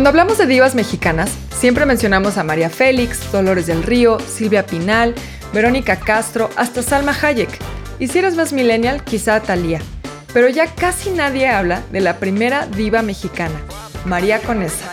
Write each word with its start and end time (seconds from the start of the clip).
Cuando 0.00 0.08
hablamos 0.08 0.38
de 0.38 0.46
divas 0.46 0.74
mexicanas, 0.74 1.30
siempre 1.54 1.84
mencionamos 1.84 2.38
a 2.38 2.42
María 2.42 2.70
Félix, 2.70 3.30
Dolores 3.30 3.66
del 3.66 3.82
Río, 3.82 4.18
Silvia 4.18 4.64
Pinal, 4.64 5.14
Verónica 5.52 5.96
Castro, 5.96 6.48
hasta 6.56 6.82
Salma 6.82 7.14
Hayek. 7.20 7.50
Y 7.98 8.08
si 8.08 8.20
eres 8.20 8.34
más 8.34 8.54
millennial, 8.54 9.04
quizá 9.04 9.40
Thalía. 9.40 9.82
Pero 10.32 10.48
ya 10.48 10.68
casi 10.74 11.10
nadie 11.10 11.48
habla 11.48 11.82
de 11.92 12.00
la 12.00 12.16
primera 12.16 12.64
diva 12.64 13.02
mexicana, 13.02 13.60
María 14.06 14.40
Conesa. 14.40 14.90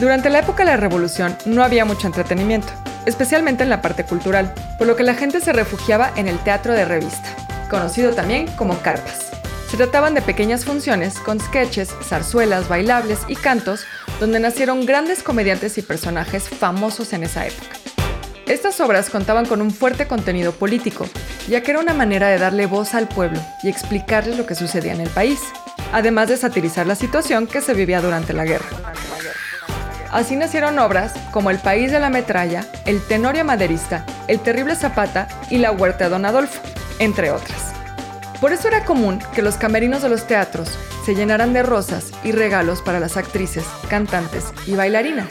Durante 0.00 0.28
la 0.28 0.40
época 0.40 0.64
de 0.64 0.72
la 0.72 0.76
Revolución 0.76 1.38
no 1.46 1.62
había 1.62 1.84
mucho 1.84 2.08
entretenimiento, 2.08 2.72
especialmente 3.06 3.62
en 3.62 3.70
la 3.70 3.82
parte 3.82 4.02
cultural, 4.02 4.52
por 4.78 4.88
lo 4.88 4.96
que 4.96 5.04
la 5.04 5.14
gente 5.14 5.40
se 5.40 5.52
refugiaba 5.52 6.10
en 6.16 6.26
el 6.26 6.40
teatro 6.40 6.72
de 6.72 6.84
revista, 6.84 7.28
conocido 7.70 8.14
también 8.14 8.48
como 8.56 8.76
carpas. 8.80 9.25
Se 9.68 9.76
trataban 9.76 10.14
de 10.14 10.22
pequeñas 10.22 10.64
funciones 10.64 11.18
con 11.18 11.40
sketches, 11.40 11.90
zarzuelas, 12.02 12.68
bailables 12.68 13.20
y 13.26 13.34
cantos, 13.34 13.84
donde 14.20 14.38
nacieron 14.38 14.86
grandes 14.86 15.22
comediantes 15.22 15.76
y 15.76 15.82
personajes 15.82 16.48
famosos 16.48 17.12
en 17.12 17.24
esa 17.24 17.46
época. 17.46 17.76
Estas 18.46 18.80
obras 18.80 19.10
contaban 19.10 19.44
con 19.44 19.60
un 19.60 19.72
fuerte 19.72 20.06
contenido 20.06 20.52
político, 20.52 21.04
ya 21.48 21.62
que 21.62 21.72
era 21.72 21.80
una 21.80 21.94
manera 21.94 22.28
de 22.28 22.38
darle 22.38 22.66
voz 22.66 22.94
al 22.94 23.08
pueblo 23.08 23.40
y 23.64 23.68
explicarles 23.68 24.38
lo 24.38 24.46
que 24.46 24.54
sucedía 24.54 24.92
en 24.92 25.00
el 25.00 25.10
país, 25.10 25.40
además 25.92 26.28
de 26.28 26.36
satirizar 26.36 26.86
la 26.86 26.94
situación 26.94 27.48
que 27.48 27.60
se 27.60 27.74
vivía 27.74 28.00
durante 28.00 28.32
la 28.32 28.44
guerra. 28.44 28.66
Así 30.12 30.36
nacieron 30.36 30.78
obras 30.78 31.12
como 31.32 31.50
El 31.50 31.58
País 31.58 31.90
de 31.90 31.98
la 31.98 32.08
Metralla, 32.08 32.64
El 32.86 33.02
Tenorio 33.02 33.44
Maderista, 33.44 34.06
El 34.28 34.38
Terrible 34.38 34.76
Zapata 34.76 35.26
y 35.50 35.58
La 35.58 35.72
Huerta 35.72 36.04
de 36.04 36.10
Don 36.10 36.24
Adolfo, 36.24 36.62
entre 37.00 37.32
otras. 37.32 37.65
Por 38.40 38.52
eso 38.52 38.68
era 38.68 38.84
común 38.84 39.18
que 39.34 39.42
los 39.42 39.56
camerinos 39.56 40.02
de 40.02 40.10
los 40.10 40.26
teatros 40.26 40.68
se 41.04 41.14
llenaran 41.14 41.52
de 41.52 41.62
rosas 41.62 42.12
y 42.22 42.32
regalos 42.32 42.82
para 42.82 43.00
las 43.00 43.16
actrices, 43.16 43.64
cantantes 43.88 44.52
y 44.66 44.74
bailarinas. 44.74 45.28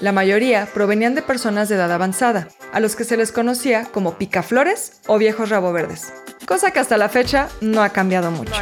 La 0.00 0.12
mayoría 0.12 0.66
provenían 0.72 1.14
de 1.14 1.22
personas 1.22 1.68
de 1.68 1.76
edad 1.76 1.92
avanzada, 1.92 2.48
a 2.72 2.80
los 2.80 2.96
que 2.96 3.04
se 3.04 3.16
les 3.16 3.30
conocía 3.32 3.84
como 3.84 4.16
picaflores 4.16 5.00
o 5.06 5.18
viejos 5.18 5.50
rabo 5.50 5.72
verdes, 5.72 6.12
cosa 6.46 6.70
que 6.70 6.80
hasta 6.80 6.96
la 6.96 7.08
fecha 7.08 7.48
no 7.60 7.82
ha 7.82 7.90
cambiado 7.90 8.30
mucho. 8.30 8.52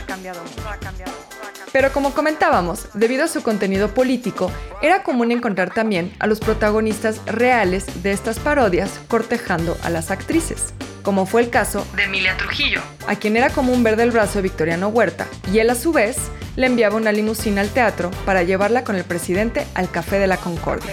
Pero 1.72 1.92
como 1.92 2.12
comentábamos, 2.12 2.89
debido 2.94 3.25
a 3.25 3.28
su 3.28 3.42
contenido 3.42 3.94
político, 3.94 4.50
era 4.83 5.03
común 5.03 5.33
encontrar 5.33 5.72
también 5.72 6.12
a 6.19 6.27
los 6.27 6.41
protagonistas 6.41 7.20
reales 7.27 8.03
de 8.03 8.12
estas 8.12 8.39
parodias 8.39 8.98
cortejando 9.06 9.77
a 9.83 9.91
las 9.91 10.11
actrices, 10.11 10.72
como 11.09 11.25
fue 11.25 11.41
el 11.41 11.48
caso 11.48 11.87
de 11.97 12.05
Emilia 12.05 12.37
Trujillo, 12.37 12.83
a 13.06 13.17
quien 13.17 13.39
era 13.39 13.48
común 13.48 13.83
ver 13.83 13.97
del 13.97 14.11
brazo 14.11 14.34
de 14.34 14.42
Victoriano 14.42 14.89
Huerta, 14.89 15.27
y 15.50 15.59
él 15.59 15.70
a 15.70 15.75
su 15.75 15.91
vez 15.91 16.19
le 16.55 16.67
enviaba 16.67 16.97
una 16.97 17.12
limusina 17.12 17.62
al 17.62 17.70
teatro 17.70 18.11
para 18.27 18.42
llevarla 18.42 18.84
con 18.84 18.95
el 18.95 19.05
presidente 19.05 19.67
al 19.75 19.91
Café 19.91 20.19
de 20.19 20.27
la 20.27 20.37
Concordia. 20.37 20.92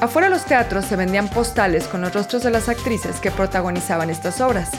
Afuera 0.00 0.26
de 0.26 0.34
los 0.34 0.44
teatros 0.44 0.86
se 0.86 0.96
vendían 0.96 1.28
postales 1.28 1.86
con 1.86 2.00
los 2.00 2.12
rostros 2.12 2.42
de 2.42 2.50
las 2.50 2.68
actrices 2.68 3.20
que 3.20 3.30
protagonizaban 3.30 4.10
estas 4.10 4.40
obras. 4.40 4.70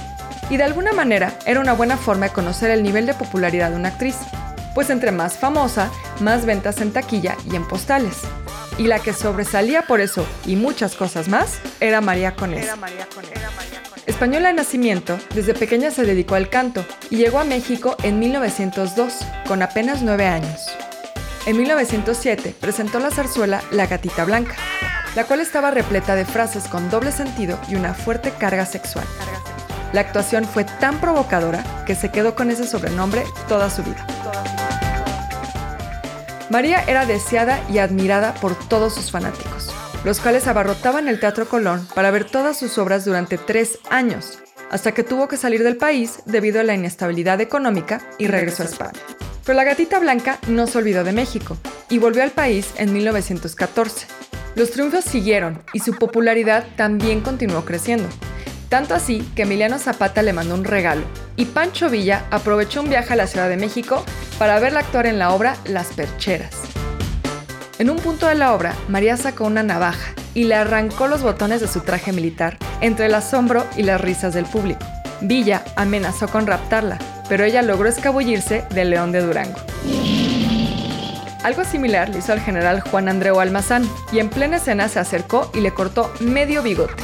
Y 0.50 0.58
de 0.58 0.64
alguna 0.64 0.92
manera 0.92 1.40
era 1.46 1.62
una 1.62 1.72
buena 1.72 1.96
forma 1.96 2.28
de 2.28 2.34
conocer 2.34 2.70
el 2.70 2.84
nivel 2.84 3.06
de 3.06 3.14
popularidad 3.14 3.70
de 3.70 3.78
una 3.78 3.88
actriz, 3.88 4.18
pues 4.76 4.90
entre 4.90 5.14
más 5.14 5.38
famosa, 5.38 5.90
más 6.20 6.46
ventas 6.46 6.82
en 6.82 6.92
taquilla 6.92 7.38
y 7.50 7.56
en 7.56 7.66
postales. 7.66 8.24
Y 8.78 8.88
la 8.88 9.00
que 9.00 9.14
sobresalía 9.14 9.84
por 9.84 10.02
eso 10.02 10.26
y 10.46 10.56
muchas 10.56 10.96
cosas 10.96 11.28
más 11.28 11.60
era 11.80 12.02
María 12.02 12.36
Conés. 12.36 12.68
Española 14.06 14.50
de 14.50 14.56
nacimiento, 14.56 15.18
desde 15.34 15.54
pequeña 15.54 15.92
se 15.92 16.04
dedicó 16.04 16.36
al 16.36 16.50
canto 16.50 16.86
y 17.10 17.18
llegó 17.18 17.40
a 17.40 17.46
México 17.46 17.96
en 18.04 18.20
1902, 18.20 19.14
con 19.48 19.62
apenas 19.62 20.02
nueve 20.02 20.26
años. 20.26 20.62
En 21.46 21.58
1907 21.58 22.56
presentó 22.60 23.00
la 23.00 23.12
zarzuela 23.12 23.62
La 23.72 23.88
Gatita 23.88 24.26
Blanca, 24.26 24.56
la 25.16 25.26
cual 25.26 25.40
estaba 25.40 25.72
repleta 25.72 26.16
de 26.16 26.26
frases 26.26 26.68
con 26.68 26.90
doble 26.90 27.12
sentido 27.12 27.60
y 27.70 27.76
una 27.76 27.94
fuerte 27.94 28.32
carga 28.32 28.66
sexual. 28.66 29.06
La 29.94 30.02
actuación 30.02 30.46
fue 30.46 30.64
tan 30.64 31.00
provocadora 31.00 31.64
que 31.86 31.96
se 31.96 32.12
quedó 32.12 32.36
con 32.36 32.50
ese 32.50 32.66
sobrenombre 32.66 33.24
toda 33.48 33.70
su 33.70 33.84
vida. 33.84 34.08
María 36.54 36.84
era 36.86 37.08
deseada 37.08 37.68
y 37.68 37.80
admirada 37.80 38.36
por 38.36 38.54
todos 38.54 38.94
sus 38.94 39.10
fanáticos, 39.10 39.74
los 40.06 40.20
cuales 40.20 40.46
abarrotaban 40.46 41.08
el 41.08 41.20
Teatro 41.20 41.50
Colón 41.50 41.88
para 41.96 42.12
ver 42.12 42.26
todas 42.26 42.60
sus 42.60 42.78
obras 42.78 43.06
durante 43.06 43.40
tres 43.40 43.80
años, 43.90 44.38
hasta 44.70 44.92
que 44.92 45.04
tuvo 45.04 45.28
que 45.28 45.36
salir 45.36 45.64
del 45.64 45.78
país 45.78 46.20
debido 46.28 46.60
a 46.60 46.64
la 46.64 46.76
inestabilidad 46.76 47.42
económica 47.42 48.08
y 48.20 48.28
regresó 48.28 48.62
a 48.62 48.68
España. 48.68 49.00
Pero 49.44 49.56
la 49.56 49.64
gatita 49.64 49.98
blanca 49.98 50.38
no 50.48 50.68
se 50.68 50.78
olvidó 50.78 51.04
de 51.04 51.14
México 51.14 51.58
y 51.90 51.98
volvió 51.98 52.22
al 52.22 52.30
país 52.30 52.72
en 52.78 52.94
1914. 52.94 54.06
Los 54.54 54.70
triunfos 54.70 55.06
siguieron 55.06 55.64
y 55.74 55.80
su 55.80 55.96
popularidad 55.96 56.68
también 56.76 57.22
continuó 57.22 57.66
creciendo. 57.66 58.08
Tanto 58.74 58.96
así 58.96 59.20
que 59.36 59.44
Emiliano 59.44 59.78
Zapata 59.78 60.24
le 60.24 60.34
mandó 60.34 60.56
un 60.56 60.64
regalo 60.64 61.04
y 61.36 61.46
Pancho 61.46 61.92
Villa 61.92 62.26
aprovechó 62.32 62.82
un 62.82 62.90
viaje 62.90 63.14
a 63.14 63.16
la 63.16 63.28
Ciudad 63.28 63.48
de 63.48 63.56
México 63.56 64.04
para 64.40 64.60
verla 64.60 64.80
actuar 64.80 65.06
en 65.06 65.20
la 65.20 65.32
obra 65.32 65.58
Las 65.66 65.90
Percheras. 65.90 66.56
En 67.78 67.92
un 67.92 67.98
punto 67.98 68.26
de 68.26 68.34
la 68.34 68.52
obra, 68.52 68.74
María 68.88 69.16
sacó 69.16 69.44
una 69.44 69.62
navaja 69.62 70.16
y 70.34 70.46
le 70.46 70.56
arrancó 70.56 71.06
los 71.06 71.22
botones 71.22 71.62
de 71.62 71.68
su 71.68 71.82
traje 71.82 72.14
militar 72.14 72.58
entre 72.82 73.06
el 73.06 73.14
asombro 73.14 73.64
y 73.78 73.84
las 73.84 74.02
risas 74.02 74.34
del 74.34 74.46
público. 74.46 74.84
Villa 75.22 75.64
amenazó 75.76 76.28
con 76.28 76.48
raptarla, 76.48 76.98
pero 77.30 77.44
ella 77.44 77.62
logró 77.62 77.88
escabullirse 77.88 78.66
del 78.72 78.90
león 78.90 79.12
de 79.12 79.22
Durango. 79.22 79.60
Algo 81.44 81.64
similar 81.64 82.10
le 82.10 82.18
hizo 82.18 82.34
al 82.34 82.42
general 82.42 82.82
Juan 82.82 83.08
Andreu 83.08 83.40
Almazán, 83.40 83.88
y 84.12 84.18
en 84.18 84.32
plena 84.32 84.58
escena 84.58 84.88
se 84.88 84.98
acercó 84.98 85.52
y 85.54 85.60
le 85.60 85.76
cortó 85.76 86.12
medio 86.22 86.64
bigote. 86.64 87.04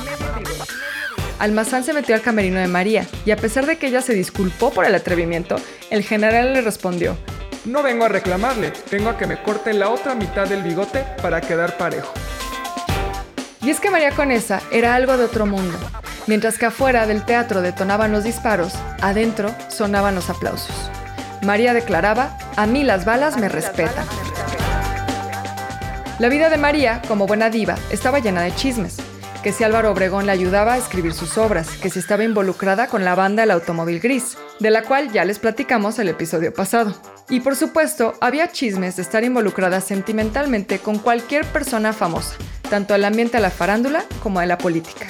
Almazán 1.39 1.85
se 1.85 1.93
metió 1.93 2.15
al 2.15 2.21
camerino 2.21 2.59
de 2.59 2.67
María, 2.67 3.07
y 3.25 3.31
a 3.31 3.37
pesar 3.37 3.65
de 3.65 3.77
que 3.77 3.87
ella 3.87 4.01
se 4.01 4.13
disculpó 4.13 4.71
por 4.71 4.85
el 4.85 4.93
atrevimiento, 4.93 5.55
el 5.89 6.03
general 6.03 6.53
le 6.53 6.61
respondió, 6.61 7.17
No 7.63 7.81
vengo 7.81 8.05
a 8.05 8.09
reclamarle, 8.09 8.73
vengo 8.91 9.09
a 9.09 9.17
que 9.17 9.25
me 9.25 9.41
corte 9.41 9.73
la 9.73 9.89
otra 9.89 10.15
mitad 10.15 10.47
del 10.47 10.63
bigote 10.63 11.05
para 11.21 11.39
quedar 11.39 11.77
parejo. 11.77 12.13
Y 13.61 13.69
es 13.69 13.79
que 13.79 13.89
María 13.89 14.11
Conesa 14.11 14.61
era 14.71 14.95
algo 14.95 15.17
de 15.17 15.25
otro 15.25 15.45
mundo. 15.45 15.77
Mientras 16.27 16.57
que 16.57 16.65
afuera 16.65 17.07
del 17.07 17.25
teatro 17.25 17.61
detonaban 17.61 18.11
los 18.11 18.23
disparos, 18.23 18.73
adentro 19.01 19.55
sonaban 19.69 20.15
los 20.15 20.29
aplausos. 20.29 20.75
María 21.41 21.73
declaraba, 21.73 22.37
a 22.57 22.67
mí 22.67 22.83
las 22.83 23.05
balas 23.05 23.37
me 23.37 23.47
respetan. 23.47 24.05
La 26.19 26.27
vida 26.27 26.49
de 26.49 26.57
María, 26.57 27.01
como 27.07 27.27
buena 27.27 27.49
diva, 27.49 27.75
estaba 27.91 28.19
llena 28.19 28.41
de 28.41 28.53
chismes. 28.53 28.97
Que 29.43 29.53
si 29.53 29.63
Álvaro 29.63 29.91
Obregón 29.91 30.25
le 30.25 30.33
ayudaba 30.33 30.73
a 30.73 30.77
escribir 30.77 31.13
sus 31.13 31.37
obras, 31.37 31.69
que 31.77 31.89
si 31.89 31.99
estaba 31.99 32.25
involucrada 32.25 32.87
con 32.87 33.05
la 33.05 33.15
banda 33.15 33.43
El 33.43 33.51
Automóvil 33.51 34.01
Gris, 34.01 34.37
de 34.59 34.69
la 34.69 34.83
cual 34.83 35.13
ya 35.13 35.23
les 35.23 35.39
platicamos 35.39 35.97
el 35.97 36.09
episodio 36.09 36.53
pasado. 36.53 36.93
Y 37.29 37.39
por 37.39 37.55
supuesto, 37.55 38.15
había 38.19 38.51
chismes 38.51 38.97
de 38.97 39.01
estar 39.01 39.23
involucrada 39.23 39.79
sentimentalmente 39.79 40.79
con 40.79 40.99
cualquier 40.99 41.45
persona 41.45 41.93
famosa, 41.93 42.35
tanto 42.69 42.93
al 42.93 43.05
ambiente 43.05 43.37
de 43.37 43.43
la 43.43 43.49
farándula 43.49 44.03
como 44.21 44.41
de 44.41 44.47
la 44.47 44.57
política. 44.57 45.07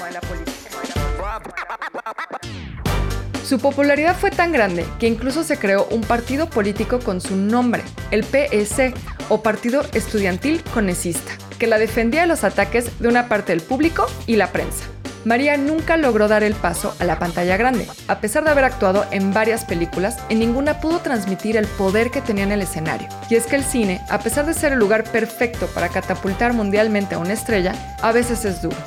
Su 3.43 3.57
popularidad 3.59 4.15
fue 4.15 4.29
tan 4.29 4.51
grande 4.51 4.85
que 4.99 5.07
incluso 5.07 5.43
se 5.43 5.57
creó 5.57 5.87
un 5.89 6.01
partido 6.01 6.51
político 6.51 6.99
con 6.99 7.19
su 7.19 7.35
nombre, 7.35 7.81
el 8.11 8.23
PS, 8.23 8.93
o 9.29 9.41
Partido 9.41 9.83
Estudiantil 9.93 10.63
Conecista, 10.71 11.31
que 11.59 11.67
la 11.67 11.77
defendía 11.77 12.21
de 12.21 12.27
los 12.27 12.43
ataques 12.43 12.99
de 12.99 13.07
una 13.07 13.27
parte 13.27 13.51
del 13.51 13.61
público 13.61 14.07
y 14.25 14.37
la 14.37 14.51
prensa. 14.51 14.85
María 15.25 15.57
nunca 15.57 15.97
logró 15.97 16.27
dar 16.27 16.43
el 16.43 16.55
paso 16.55 16.95
a 16.99 17.03
la 17.03 17.19
pantalla 17.19 17.57
grande. 17.57 17.87
A 18.07 18.21
pesar 18.21 18.45
de 18.45 18.51
haber 18.51 18.63
actuado 18.63 19.05
en 19.11 19.33
varias 19.33 19.65
películas, 19.65 20.17
en 20.29 20.39
ninguna 20.39 20.79
pudo 20.79 20.99
transmitir 20.99 21.57
el 21.57 21.67
poder 21.67 22.09
que 22.09 22.21
tenía 22.21 22.45
en 22.45 22.53
el 22.53 22.61
escenario. 22.61 23.09
Y 23.29 23.35
es 23.35 23.45
que 23.45 23.57
el 23.57 23.63
cine, 23.63 24.01
a 24.09 24.19
pesar 24.19 24.45
de 24.45 24.53
ser 24.53 24.73
el 24.73 24.79
lugar 24.79 25.03
perfecto 25.03 25.67
para 25.67 25.89
catapultar 25.89 26.53
mundialmente 26.53 27.15
a 27.15 27.19
una 27.19 27.33
estrella, 27.33 27.75
a 28.01 28.11
veces 28.11 28.45
es 28.45 28.61
duro 28.61 28.77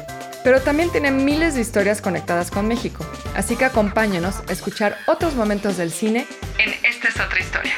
pero 0.45 0.61
también 0.61 0.91
tiene 0.91 1.11
miles 1.11 1.55
de 1.55 1.61
historias 1.61 2.01
conectadas 2.01 2.51
con 2.51 2.67
México. 2.67 3.07
Así 3.37 3.57
que 3.57 3.65
acompáñenos 3.65 4.43
a 4.49 4.53
escuchar 4.53 4.99
otros 5.07 5.35
momentos 5.35 5.77
del 5.77 5.93
cine 5.93 6.27
en 6.59 6.73
Esta 6.85 7.09
es 7.09 7.21
otra 7.21 7.39
historia. 7.39 7.75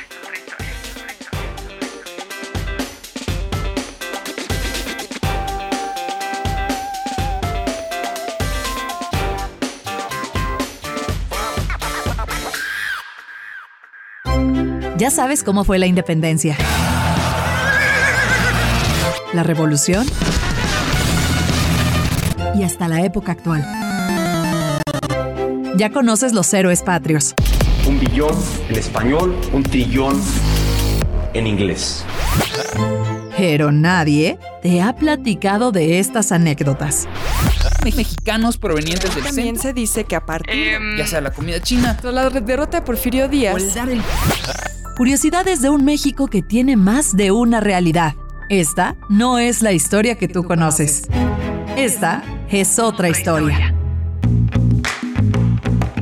Ya 14.97 15.11
sabes 15.11 15.43
cómo 15.43 15.65
fue 15.65 15.81
la 15.81 15.87
independencia. 15.87 16.57
La 19.33 19.43
revolución 19.43 20.07
y 22.55 22.63
hasta 22.63 22.87
la 22.87 23.05
época 23.05 23.33
actual. 23.33 23.67
Ya 25.77 25.91
conoces 25.91 26.33
los 26.33 26.55
héroes 26.55 26.83
patrios. 26.83 27.35
Un 27.89 27.99
billón 27.99 28.37
en 28.69 28.77
español, 28.77 29.37
un 29.53 29.65
trillón 29.65 30.23
en 31.33 31.49
inglés. 31.49 32.05
Pero 33.37 33.73
nadie 33.73 34.39
te 34.63 34.81
ha 34.81 34.95
platicado 34.95 35.73
de 35.73 35.99
estas 35.99 36.31
anécdotas. 36.31 37.09
Mexicanos 37.83 38.59
provenientes 38.59 39.13
del 39.13 39.25
También 39.25 39.57
centro, 39.57 39.63
se 39.63 39.73
dice 39.73 40.05
que 40.05 40.15
a 40.15 40.25
partir 40.25 40.79
ya 40.97 41.07
sea 41.07 41.21
la 41.21 41.33
comida 41.33 41.61
china 41.61 41.99
la 42.05 42.31
derrota 42.31 42.79
de 42.79 42.87
Porfirio 42.87 43.25
o 43.25 43.29
Díaz, 43.29 43.57
el 43.57 43.75
dar 43.75 43.91
el 43.91 44.01
Curiosidades 44.97 45.61
de 45.61 45.71
un 45.71 45.85
México 45.85 46.29
que 46.29 46.41
tiene 46.41 46.77
más 46.77 47.17
de 47.17 47.33
una 47.33 47.59
realidad. 47.59 48.15
Esta 48.49 48.95
no 49.09 49.39
es 49.39 49.61
la 49.61 49.73
historia 49.73 50.17
que 50.17 50.29
tú 50.29 50.45
conoces. 50.45 51.09
Esta 51.77 52.23
es 52.49 52.79
otra 52.79 53.09
historia. 53.09 53.75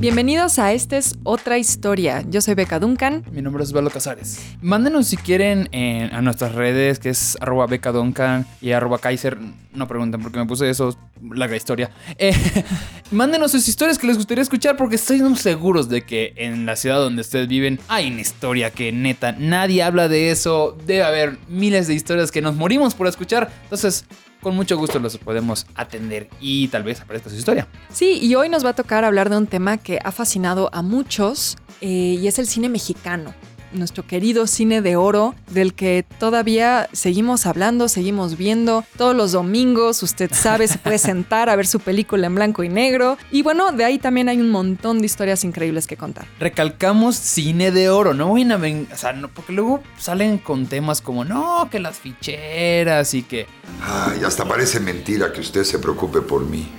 Bienvenidos 0.03 0.59
a 0.59 0.73
Esta 0.73 0.97
es 0.97 1.15
otra 1.23 1.59
historia. 1.59 2.25
Yo 2.29 2.41
soy 2.41 2.55
Beca 2.55 2.81
Duncan. 2.81 3.25
Mi 3.31 3.41
nombre 3.41 3.63
es 3.63 3.73
Velo 3.73 3.89
Casares. 3.89 4.37
Mándenos 4.61 5.07
si 5.07 5.17
quieren 5.17 5.69
en- 5.71 6.13
a 6.13 6.21
nuestras 6.21 6.57
redes, 6.57 6.99
que 6.99 7.09
es 7.11 7.39
arroba 7.41 7.69
becadoncan 7.69 8.45
y 8.61 8.73
arroba 8.73 8.99
kaiser. 8.99 9.39
No 9.73 9.87
pregunten 9.87 10.21
por 10.21 10.33
qué 10.33 10.41
me 10.41 10.47
puse 10.47 10.69
eso, 10.69 10.99
larga 11.33 11.55
historia. 11.55 11.93
Eh, 12.19 12.35
mándenos 13.13 13.53
sus 13.53 13.69
historias 13.69 13.97
que 13.97 14.09
les 14.09 14.17
gustaría 14.17 14.43
escuchar 14.43 14.77
porque 14.77 14.97
estoy 14.97 15.23
seguros 15.37 15.89
de 15.89 16.03
que 16.03 16.33
en 16.35 16.67
la 16.67 16.75
ciudad 16.75 16.97
donde 16.99 17.21
ustedes 17.21 17.47
viven 17.47 17.79
hay 17.87 18.11
una 18.11 18.23
historia 18.23 18.73
que 18.73 18.91
neta 18.91 19.31
nadie 19.39 19.85
habla 19.85 20.09
de 20.09 20.33
eso. 20.33 20.77
Debe 20.85 21.05
haber 21.05 21.39
miles 21.49 21.87
de 21.87 21.95
historias 21.95 22.33
que 22.33 22.43
nos 22.43 22.57
morimos 22.57 22.97
por 22.97 23.07
escuchar. 23.07 23.53
Entonces, 23.63 24.05
con 24.43 24.57
mucho 24.57 24.77
gusto 24.77 24.99
los 24.99 25.17
podemos 25.19 25.67
atender 25.75 26.29
y 26.41 26.69
tal 26.69 26.83
vez 26.83 27.01
aparezca 27.01 27.31
su 27.31 27.37
historia. 27.37 27.69
Sí, 27.93 28.19
y 28.21 28.35
hoy 28.35 28.49
nos 28.49 28.65
va 28.65 28.71
a 28.71 28.75
tocar 28.75 29.05
hablar 29.05 29.31
de 29.31 29.37
un 29.37 29.47
tema 29.47 29.79
que 29.79 29.99
ha 30.05 30.13
fascinado 30.13 30.69
a 30.73 30.83
muchos 30.83 31.57
eh, 31.81 32.19
y 32.21 32.27
es 32.27 32.39
el 32.39 32.47
cine 32.47 32.69
mexicano. 32.69 33.35
Nuestro 33.75 34.07
querido 34.07 34.47
cine 34.47 34.83
de 34.83 34.97
oro, 34.97 35.35
del 35.51 35.75
que 35.75 36.05
todavía 36.19 36.89
seguimos 36.93 37.47
hablando, 37.47 37.89
seguimos 37.89 38.37
viendo 38.37 38.85
todos 38.97 39.17
los 39.17 39.33
domingos. 39.33 40.03
Usted 40.03 40.31
sabe, 40.33 40.69
se 40.69 40.79
puede 40.79 40.99
sentar 40.99 41.49
a 41.49 41.57
ver 41.57 41.67
su 41.67 41.81
película 41.81 42.27
en 42.27 42.35
blanco 42.35 42.63
y 42.65 42.69
negro. 42.69 43.17
Y 43.31 43.43
bueno, 43.43 43.73
de 43.73 43.85
ahí 43.85 43.99
también 43.99 44.29
hay 44.29 44.41
un 44.41 44.51
montón 44.51 44.99
de 45.01 45.07
historias 45.07 45.45
increíbles 45.45 45.87
que 45.87 45.97
contar. 45.97 46.27
recalcamos 46.39 47.17
cine 47.17 47.71
de 47.71 47.89
oro, 47.91 48.15
no 48.15 48.33
ven- 48.35 48.89
o 48.93 48.97
sea, 48.97 49.13
no, 49.13 49.29
porque 49.29 49.53
luego 49.53 49.83
salen 49.99 50.39
con 50.39 50.67
temas 50.67 51.01
como 51.01 51.25
no, 51.25 51.69
que 51.71 51.79
las 51.81 51.99
ficheras 51.99 53.15
y 53.15 53.23
que 53.23 53.47
Ay, 53.83 54.23
hasta 54.25 54.45
parece 54.47 54.81
mentira 54.81 55.33
que 55.33 55.41
usted 55.41 55.65
se 55.65 55.79
preocupe 55.79 56.21
por 56.21 56.45
mí. 56.45 56.71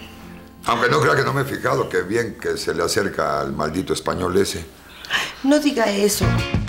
Aunque 0.66 0.90
no 0.90 1.02
crea 1.02 1.16
que 1.16 1.24
no 1.24 1.34
me 1.34 1.42
he 1.42 1.46
fijado 1.46 1.90
que 1.90 2.02
bien 2.04 2.38
que 2.40 2.56
se 2.58 2.74
le 2.74 2.84
acerca 2.84 3.42
al 3.42 3.52
maldito 3.54 3.94
español 3.94 4.38
ese. 4.38 4.64
No 5.44 5.60
diga 5.60 5.90
eso. 5.90 6.26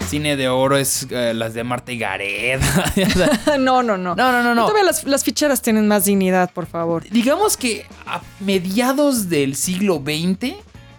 cine 0.09 0.37
de 0.37 0.49
oro 0.49 0.77
es 0.77 1.07
eh, 1.11 1.33
las 1.35 1.55
de 1.55 1.65
Marta 1.65 1.93
y 1.93 1.99
Gareda. 1.99 2.93
No, 3.59 3.83
no, 3.83 3.97
no. 3.97 4.15
No, 4.15 4.33
no, 4.33 4.43
no, 4.43 4.55
no. 4.55 4.63
Todavía 4.63 4.85
las, 4.85 5.05
las 5.05 5.25
ficheras 5.25 5.63
tienen 5.63 5.87
más 5.89 6.05
dignidad, 6.05 6.51
por 6.53 6.67
favor. 6.67 7.05
Digamos 7.11 7.57
que 7.57 7.87
a 8.07 8.21
mediados 8.41 9.29
del 9.29 9.57
siglo 9.57 10.03
XX, 10.05 10.55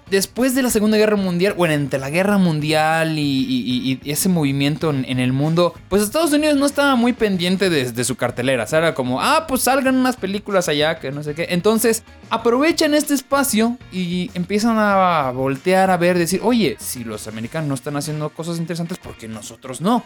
después 0.10 0.56
de 0.56 0.62
la 0.62 0.70
Segunda 0.70 0.98
Guerra 0.98 1.16
Mundial, 1.16 1.54
bueno, 1.54 1.74
entre 1.74 2.00
la 2.00 2.10
Guerra 2.10 2.38
Mundial 2.38 3.18
y, 3.18 4.00
ese 4.06 4.30
movimiento 4.30 4.90
en, 4.90 5.20
el 5.20 5.34
mundo, 5.34 5.74
pues 5.90 6.02
Estados 6.02 6.34
Unidos 6.34 6.58
no 6.58 6.66
estaba 6.66 6.96
muy 6.96 7.14
pendiente 7.14 7.70
de, 7.70 8.04
su 8.04 8.16
cartelera. 8.16 8.66
Era 8.72 8.94
como, 8.94 9.22
ah, 9.22 9.46
pues 9.48 9.62
salgan 9.62 9.96
unas 9.96 10.16
películas 10.16 10.70
allá, 10.70 11.00
que 11.00 11.12
no 11.12 11.24
sé 11.24 11.34
qué. 11.34 11.48
Entonces, 11.50 12.04
aprovechan 12.30 12.94
este 12.94 13.14
espacio 13.14 13.78
y 13.92 14.30
empiezan 14.34 14.78
a 14.78 15.32
voltear 15.32 15.90
a 15.90 15.98
ver, 15.98 16.18
decir, 16.18 16.42
oye, 16.44 16.76
si 16.80 17.04
los 17.04 17.28
americanos 17.28 17.68
no 17.68 17.76
están 17.76 17.96
haciendo 17.96 18.30
cosas 18.30 18.58
interesantes, 18.58 18.98
¿por 18.98 19.16
qué 19.18 19.28
nosotros 19.28 19.82
no? 19.82 20.04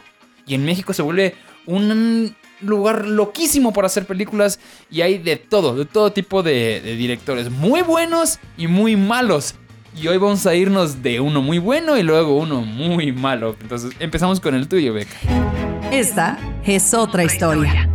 Y 0.47 0.55
en 0.55 0.65
México 0.65 0.93
se 0.93 1.01
vuelve 1.01 1.35
un 1.65 2.35
lugar 2.61 3.05
loquísimo 3.05 3.71
para 3.71 3.87
hacer 3.87 4.05
películas 4.05 4.59
y 4.89 5.01
hay 5.01 5.17
de 5.17 5.35
todo, 5.35 5.75
de 5.75 5.85
todo 5.85 6.11
tipo 6.11 6.41
de 6.43 6.81
directores, 6.97 7.49
muy 7.49 7.81
buenos 7.81 8.39
y 8.57 8.67
muy 8.67 8.95
malos. 8.95 9.55
Y 9.95 10.07
hoy 10.07 10.17
vamos 10.17 10.45
a 10.45 10.55
irnos 10.55 11.01
de 11.01 11.19
uno 11.19 11.41
muy 11.41 11.57
bueno 11.57 11.97
y 11.97 12.03
luego 12.03 12.37
uno 12.37 12.61
muy 12.61 13.11
malo. 13.11 13.55
Entonces 13.61 13.91
empezamos 13.99 14.39
con 14.39 14.55
el 14.55 14.67
tuyo, 14.67 14.93
Beca. 14.93 15.17
Esta 15.91 16.37
es 16.65 16.93
otra 16.93 17.23
historia. 17.23 17.89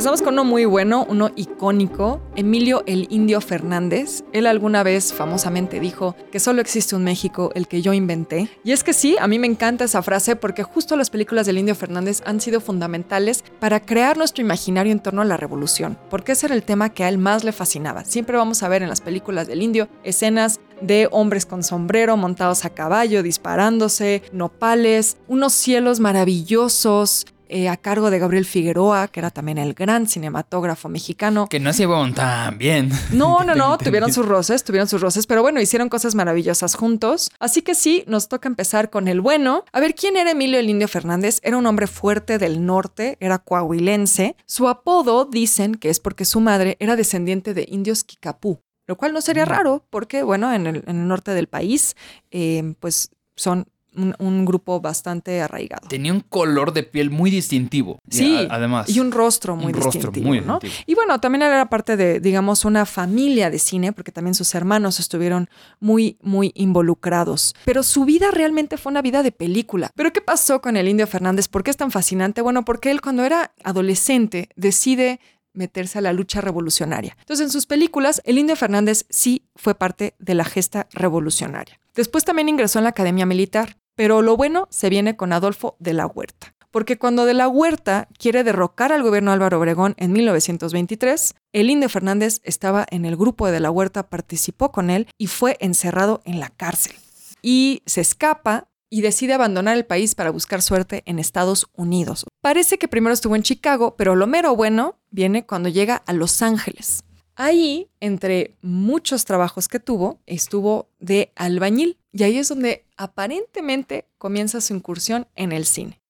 Empezamos 0.00 0.22
con 0.22 0.32
uno 0.32 0.44
muy 0.44 0.64
bueno, 0.64 1.06
uno 1.10 1.30
icónico, 1.36 2.22
Emilio 2.34 2.82
el 2.86 3.06
Indio 3.10 3.42
Fernández. 3.42 4.24
Él 4.32 4.46
alguna 4.46 4.82
vez 4.82 5.12
famosamente 5.12 5.78
dijo 5.78 6.16
que 6.32 6.40
solo 6.40 6.62
existe 6.62 6.96
un 6.96 7.04
México, 7.04 7.50
el 7.54 7.68
que 7.68 7.82
yo 7.82 7.92
inventé. 7.92 8.48
Y 8.64 8.72
es 8.72 8.82
que 8.82 8.94
sí, 8.94 9.18
a 9.20 9.28
mí 9.28 9.38
me 9.38 9.46
encanta 9.46 9.84
esa 9.84 10.00
frase 10.00 10.36
porque 10.36 10.62
justo 10.62 10.96
las 10.96 11.10
películas 11.10 11.44
del 11.44 11.58
Indio 11.58 11.74
Fernández 11.74 12.22
han 12.24 12.40
sido 12.40 12.62
fundamentales 12.62 13.44
para 13.58 13.80
crear 13.84 14.16
nuestro 14.16 14.42
imaginario 14.42 14.90
en 14.90 15.00
torno 15.00 15.20
a 15.20 15.26
la 15.26 15.36
revolución, 15.36 15.98
porque 16.08 16.32
ese 16.32 16.46
era 16.46 16.54
el 16.54 16.62
tema 16.62 16.94
que 16.94 17.04
a 17.04 17.10
él 17.10 17.18
más 17.18 17.44
le 17.44 17.52
fascinaba. 17.52 18.06
Siempre 18.06 18.38
vamos 18.38 18.62
a 18.62 18.68
ver 18.68 18.82
en 18.82 18.88
las 18.88 19.02
películas 19.02 19.48
del 19.48 19.60
Indio 19.60 19.90
escenas 20.02 20.60
de 20.80 21.08
hombres 21.10 21.44
con 21.44 21.62
sombrero 21.62 22.16
montados 22.16 22.64
a 22.64 22.70
caballo, 22.70 23.22
disparándose, 23.22 24.22
nopales, 24.32 25.18
unos 25.28 25.52
cielos 25.52 26.00
maravillosos, 26.00 27.26
eh, 27.50 27.68
a 27.68 27.76
cargo 27.76 28.10
de 28.10 28.18
Gabriel 28.18 28.44
Figueroa, 28.44 29.08
que 29.08 29.20
era 29.20 29.30
también 29.30 29.58
el 29.58 29.74
gran 29.74 30.06
cinematógrafo 30.06 30.88
mexicano. 30.88 31.48
Que 31.48 31.58
no 31.58 31.72
se 31.72 31.80
llevaban 31.80 32.14
tan 32.14 32.58
bien. 32.58 32.90
No, 33.12 33.40
no, 33.44 33.54
no, 33.54 33.76
tuvieron 33.76 34.12
sus 34.12 34.24
roces, 34.24 34.62
tuvieron 34.62 34.88
sus 34.88 35.00
roces, 35.00 35.26
pero 35.26 35.42
bueno, 35.42 35.60
hicieron 35.60 35.88
cosas 35.88 36.14
maravillosas 36.14 36.76
juntos. 36.76 37.30
Así 37.40 37.62
que 37.62 37.74
sí, 37.74 38.04
nos 38.06 38.28
toca 38.28 38.48
empezar 38.48 38.88
con 38.88 39.08
el 39.08 39.20
bueno. 39.20 39.64
A 39.72 39.80
ver, 39.80 39.94
¿quién 39.94 40.16
era 40.16 40.30
Emilio 40.30 40.60
el 40.60 40.70
Indio 40.70 40.86
Fernández? 40.86 41.40
Era 41.42 41.56
un 41.56 41.66
hombre 41.66 41.86
fuerte 41.86 42.38
del 42.38 42.64
norte, 42.64 43.16
era 43.20 43.38
coahuilense. 43.38 44.36
Su 44.46 44.68
apodo 44.68 45.24
dicen 45.24 45.74
que 45.74 45.90
es 45.90 45.98
porque 45.98 46.24
su 46.24 46.40
madre 46.40 46.76
era 46.78 46.94
descendiente 46.94 47.52
de 47.52 47.66
indios 47.68 48.04
Kikapú, 48.04 48.60
lo 48.86 48.96
cual 48.96 49.12
no 49.12 49.20
sería 49.20 49.44
raro 49.44 49.84
porque, 49.90 50.22
bueno, 50.22 50.52
en 50.52 50.66
el, 50.66 50.76
en 50.86 51.00
el 51.00 51.08
norte 51.08 51.32
del 51.32 51.48
país, 51.48 51.96
eh, 52.30 52.74
pues 52.78 53.10
son 53.36 53.66
un, 53.96 54.14
un 54.18 54.44
grupo 54.44 54.80
bastante 54.80 55.40
arraigado. 55.40 55.88
Tenía 55.88 56.12
un 56.12 56.20
color 56.20 56.72
de 56.72 56.82
piel 56.82 57.10
muy 57.10 57.30
distintivo. 57.30 57.98
Sí, 58.08 58.46
a- 58.50 58.54
además. 58.54 58.88
Y 58.88 59.00
un 59.00 59.12
rostro 59.12 59.56
muy 59.56 59.66
Un 59.72 59.74
rostro 59.74 59.92
distintivo, 59.92 60.26
muy 60.28 60.40
¿no? 60.40 60.58
distintivo. 60.60 60.84
Y 60.86 60.94
bueno, 60.94 61.20
también 61.20 61.42
era 61.42 61.68
parte 61.68 61.96
de, 61.96 62.20
digamos, 62.20 62.64
una 62.64 62.86
familia 62.86 63.50
de 63.50 63.58
cine, 63.58 63.92
porque 63.92 64.12
también 64.12 64.34
sus 64.34 64.54
hermanos 64.54 65.00
estuvieron 65.00 65.48
muy, 65.80 66.16
muy 66.22 66.52
involucrados. 66.54 67.54
Pero 67.64 67.82
su 67.82 68.04
vida 68.04 68.30
realmente 68.30 68.76
fue 68.76 68.90
una 68.90 69.02
vida 69.02 69.22
de 69.22 69.32
película. 69.32 69.90
¿Pero 69.94 70.12
qué 70.12 70.20
pasó 70.20 70.60
con 70.60 70.76
el 70.76 70.88
Indio 70.88 71.06
Fernández? 71.06 71.48
¿Por 71.48 71.62
qué 71.62 71.70
es 71.70 71.76
tan 71.76 71.90
fascinante? 71.90 72.42
Bueno, 72.42 72.64
porque 72.64 72.90
él 72.90 73.00
cuando 73.00 73.24
era 73.24 73.52
adolescente 73.64 74.48
decide 74.56 75.20
meterse 75.52 75.98
a 75.98 76.02
la 76.02 76.12
lucha 76.12 76.40
revolucionaria. 76.40 77.16
Entonces, 77.20 77.46
en 77.46 77.50
sus 77.50 77.66
películas, 77.66 78.22
el 78.24 78.38
Indio 78.38 78.56
Fernández 78.56 79.04
sí 79.10 79.46
fue 79.54 79.74
parte 79.74 80.14
de 80.18 80.34
la 80.34 80.44
gesta 80.44 80.88
revolucionaria. 80.92 81.78
Después 81.94 82.24
también 82.24 82.48
ingresó 82.48 82.78
en 82.78 82.84
la 82.84 82.90
Academia 82.90 83.26
Militar, 83.26 83.76
pero 83.94 84.22
lo 84.22 84.36
bueno 84.36 84.66
se 84.70 84.88
viene 84.88 85.16
con 85.16 85.32
Adolfo 85.32 85.76
de 85.78 85.92
la 85.92 86.06
Huerta. 86.06 86.54
Porque 86.70 86.98
cuando 86.98 87.24
de 87.24 87.34
la 87.34 87.48
Huerta 87.48 88.08
quiere 88.16 88.44
derrocar 88.44 88.92
al 88.92 89.02
gobierno 89.02 89.32
Álvaro 89.32 89.58
Obregón 89.58 89.94
en 89.96 90.12
1923, 90.12 91.34
el 91.52 91.68
Indio 91.68 91.88
Fernández 91.88 92.40
estaba 92.44 92.86
en 92.90 93.04
el 93.04 93.16
grupo 93.16 93.46
de 93.48 93.50
de 93.50 93.60
la 93.60 93.70
Huerta, 93.70 94.08
participó 94.08 94.72
con 94.72 94.88
él 94.88 95.08
y 95.18 95.26
fue 95.26 95.56
encerrado 95.60 96.22
en 96.24 96.40
la 96.40 96.48
cárcel. 96.48 96.94
Y 97.42 97.82
se 97.86 98.00
escapa 98.00 98.68
y 98.90 99.00
decide 99.00 99.32
abandonar 99.32 99.76
el 99.76 99.86
país 99.86 100.14
para 100.14 100.30
buscar 100.30 100.60
suerte 100.60 101.02
en 101.06 101.18
Estados 101.18 101.68
Unidos. 101.74 102.26
Parece 102.40 102.76
que 102.76 102.88
primero 102.88 103.14
estuvo 103.14 103.36
en 103.36 103.44
Chicago, 103.44 103.94
pero 103.96 104.16
lo 104.16 104.26
mero 104.26 104.54
bueno 104.56 104.98
viene 105.10 105.46
cuando 105.46 105.68
llega 105.68 106.02
a 106.06 106.12
Los 106.12 106.42
Ángeles. 106.42 107.04
Ahí, 107.36 107.88
entre 108.00 108.56
muchos 108.60 109.24
trabajos 109.24 109.68
que 109.68 109.80
tuvo, 109.80 110.18
estuvo 110.26 110.90
de 110.98 111.32
albañil 111.36 111.96
y 112.12 112.24
ahí 112.24 112.36
es 112.36 112.48
donde 112.48 112.84
aparentemente 112.96 114.06
comienza 114.18 114.60
su 114.60 114.74
incursión 114.74 115.26
en 115.36 115.52
el 115.52 115.64
cine. 115.64 116.00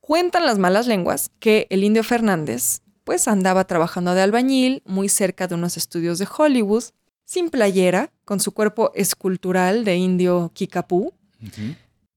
Cuentan 0.00 0.46
las 0.46 0.58
malas 0.58 0.86
lenguas 0.86 1.30
que 1.38 1.66
el 1.70 1.84
indio 1.84 2.02
Fernández 2.02 2.80
pues 3.04 3.28
andaba 3.28 3.64
trabajando 3.66 4.14
de 4.14 4.22
albañil 4.22 4.82
muy 4.86 5.08
cerca 5.08 5.46
de 5.46 5.54
unos 5.54 5.76
estudios 5.76 6.18
de 6.18 6.26
Hollywood, 6.26 6.84
sin 7.26 7.50
playera, 7.50 8.10
con 8.24 8.40
su 8.40 8.52
cuerpo 8.52 8.90
escultural 8.94 9.84
de 9.84 9.96
indio 9.96 10.50
Kikapú. 10.54 11.12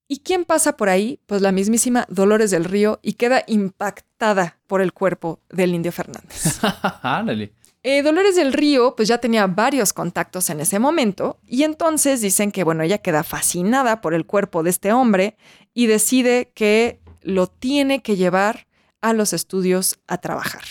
¿Y 0.08 0.20
quién 0.20 0.46
pasa 0.46 0.78
por 0.78 0.90
ahí? 0.90 1.20
Pues 1.26 1.42
la 1.42 1.52
mismísima 1.52 2.06
Dolores 2.10 2.52
del 2.52 2.64
Río 2.64 3.00
y 3.02 3.14
queda 3.14 3.44
impactada 3.48 4.58
por 4.68 4.82
el 4.82 4.94
cuerpo 4.94 5.42
del 5.50 5.74
indio 5.74 5.92
Fernández. 5.92 6.60
Ándale. 7.02 7.52
Eh, 7.84 8.02
Dolores 8.02 8.36
del 8.36 8.54
Río 8.54 8.96
pues 8.96 9.08
ya 9.08 9.18
tenía 9.18 9.48
varios 9.48 9.94
contactos 9.94 10.50
en 10.50 10.60
ese 10.60 10.80
momento 10.80 11.40
y 11.46 11.64
entonces 11.64 12.22
dicen 12.22 12.52
que 12.52 12.64
bueno, 12.64 12.84
ella 12.84 12.98
queda 12.98 13.24
fascinada 13.24 14.02
por 14.02 14.14
el 14.14 14.26
cuerpo 14.26 14.64
de 14.64 14.70
este 14.70 14.94
hombre 14.94 15.38
y 15.74 15.88
decide 15.88 16.52
que 16.54 17.00
lo 17.22 17.48
tiene 17.48 18.02
que 18.02 18.16
llevar 18.16 18.68
a 19.02 19.14
los 19.14 19.34
estudios 19.34 20.00
a 20.08 20.18
trabajar. 20.18 20.64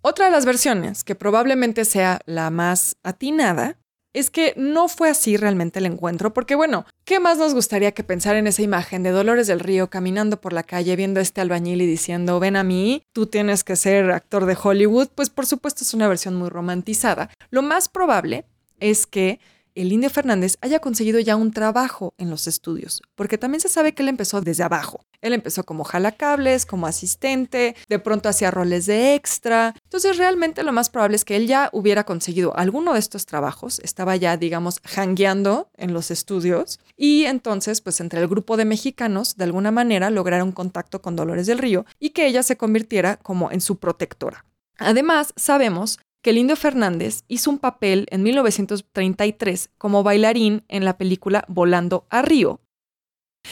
Otra 0.00 0.26
de 0.26 0.30
las 0.30 0.44
versiones, 0.44 1.02
que 1.02 1.14
probablemente 1.14 1.84
sea 1.84 2.20
la 2.26 2.50
más 2.50 2.96
atinada, 3.02 3.78
es 4.12 4.30
que 4.30 4.54
no 4.56 4.88
fue 4.88 5.10
así 5.10 5.36
realmente 5.36 5.78
el 5.78 5.86
encuentro, 5.86 6.32
porque 6.32 6.54
bueno, 6.54 6.86
¿Qué 7.06 7.20
más 7.20 7.38
nos 7.38 7.54
gustaría 7.54 7.92
que 7.92 8.02
pensar 8.02 8.34
en 8.34 8.48
esa 8.48 8.62
imagen 8.62 9.04
de 9.04 9.10
Dolores 9.10 9.46
del 9.46 9.60
Río 9.60 9.88
caminando 9.88 10.40
por 10.40 10.52
la 10.52 10.64
calle 10.64 10.96
viendo 10.96 11.20
a 11.20 11.22
este 11.22 11.40
albañil 11.40 11.80
y 11.80 11.86
diciendo, 11.86 12.40
ven 12.40 12.56
a 12.56 12.64
mí, 12.64 13.04
tú 13.12 13.26
tienes 13.26 13.62
que 13.62 13.76
ser 13.76 14.10
actor 14.10 14.44
de 14.44 14.58
Hollywood? 14.60 15.10
Pues 15.14 15.30
por 15.30 15.46
supuesto 15.46 15.84
es 15.84 15.94
una 15.94 16.08
versión 16.08 16.34
muy 16.34 16.48
romantizada. 16.48 17.30
Lo 17.50 17.62
más 17.62 17.88
probable 17.88 18.44
es 18.80 19.06
que 19.06 19.38
el 19.76 19.92
Indio 19.92 20.10
Fernández 20.10 20.56
haya 20.62 20.80
conseguido 20.80 21.20
ya 21.20 21.36
un 21.36 21.52
trabajo 21.52 22.12
en 22.18 22.28
los 22.28 22.48
estudios, 22.48 23.02
porque 23.14 23.38
también 23.38 23.60
se 23.60 23.68
sabe 23.68 23.94
que 23.94 24.02
él 24.02 24.08
empezó 24.08 24.40
desde 24.40 24.64
abajo. 24.64 25.04
Él 25.26 25.34
empezó 25.34 25.64
como 25.64 25.84
jalacables, 25.84 26.66
como 26.66 26.86
asistente, 26.86 27.76
de 27.88 27.98
pronto 27.98 28.28
hacía 28.28 28.50
roles 28.50 28.86
de 28.86 29.14
extra. 29.14 29.74
Entonces 29.84 30.16
realmente 30.16 30.62
lo 30.62 30.72
más 30.72 30.90
probable 30.90 31.16
es 31.16 31.24
que 31.24 31.36
él 31.36 31.46
ya 31.46 31.68
hubiera 31.72 32.04
conseguido 32.04 32.56
alguno 32.56 32.92
de 32.92 32.98
estos 32.98 33.26
trabajos, 33.26 33.80
estaba 33.80 34.16
ya, 34.16 34.36
digamos, 34.36 34.80
hangueando 34.84 35.68
en 35.76 35.92
los 35.92 36.10
estudios 36.10 36.80
y 36.96 37.24
entonces, 37.24 37.80
pues 37.80 38.00
entre 38.00 38.20
el 38.20 38.28
grupo 38.28 38.56
de 38.56 38.64
mexicanos, 38.64 39.36
de 39.36 39.44
alguna 39.44 39.70
manera 39.70 40.10
lograron 40.10 40.52
contacto 40.52 41.02
con 41.02 41.16
Dolores 41.16 41.46
del 41.46 41.58
Río 41.58 41.84
y 41.98 42.10
que 42.10 42.26
ella 42.26 42.42
se 42.42 42.56
convirtiera 42.56 43.16
como 43.16 43.50
en 43.50 43.60
su 43.60 43.76
protectora. 43.76 44.44
Además, 44.78 45.32
sabemos 45.36 45.98
que 46.22 46.30
el 46.30 46.38
Indio 46.38 46.56
Fernández 46.56 47.22
hizo 47.28 47.50
un 47.50 47.58
papel 47.58 48.06
en 48.10 48.22
1933 48.22 49.70
como 49.78 50.02
bailarín 50.02 50.64
en 50.68 50.84
la 50.84 50.98
película 50.98 51.44
Volando 51.48 52.06
a 52.10 52.22
Río. 52.22 52.60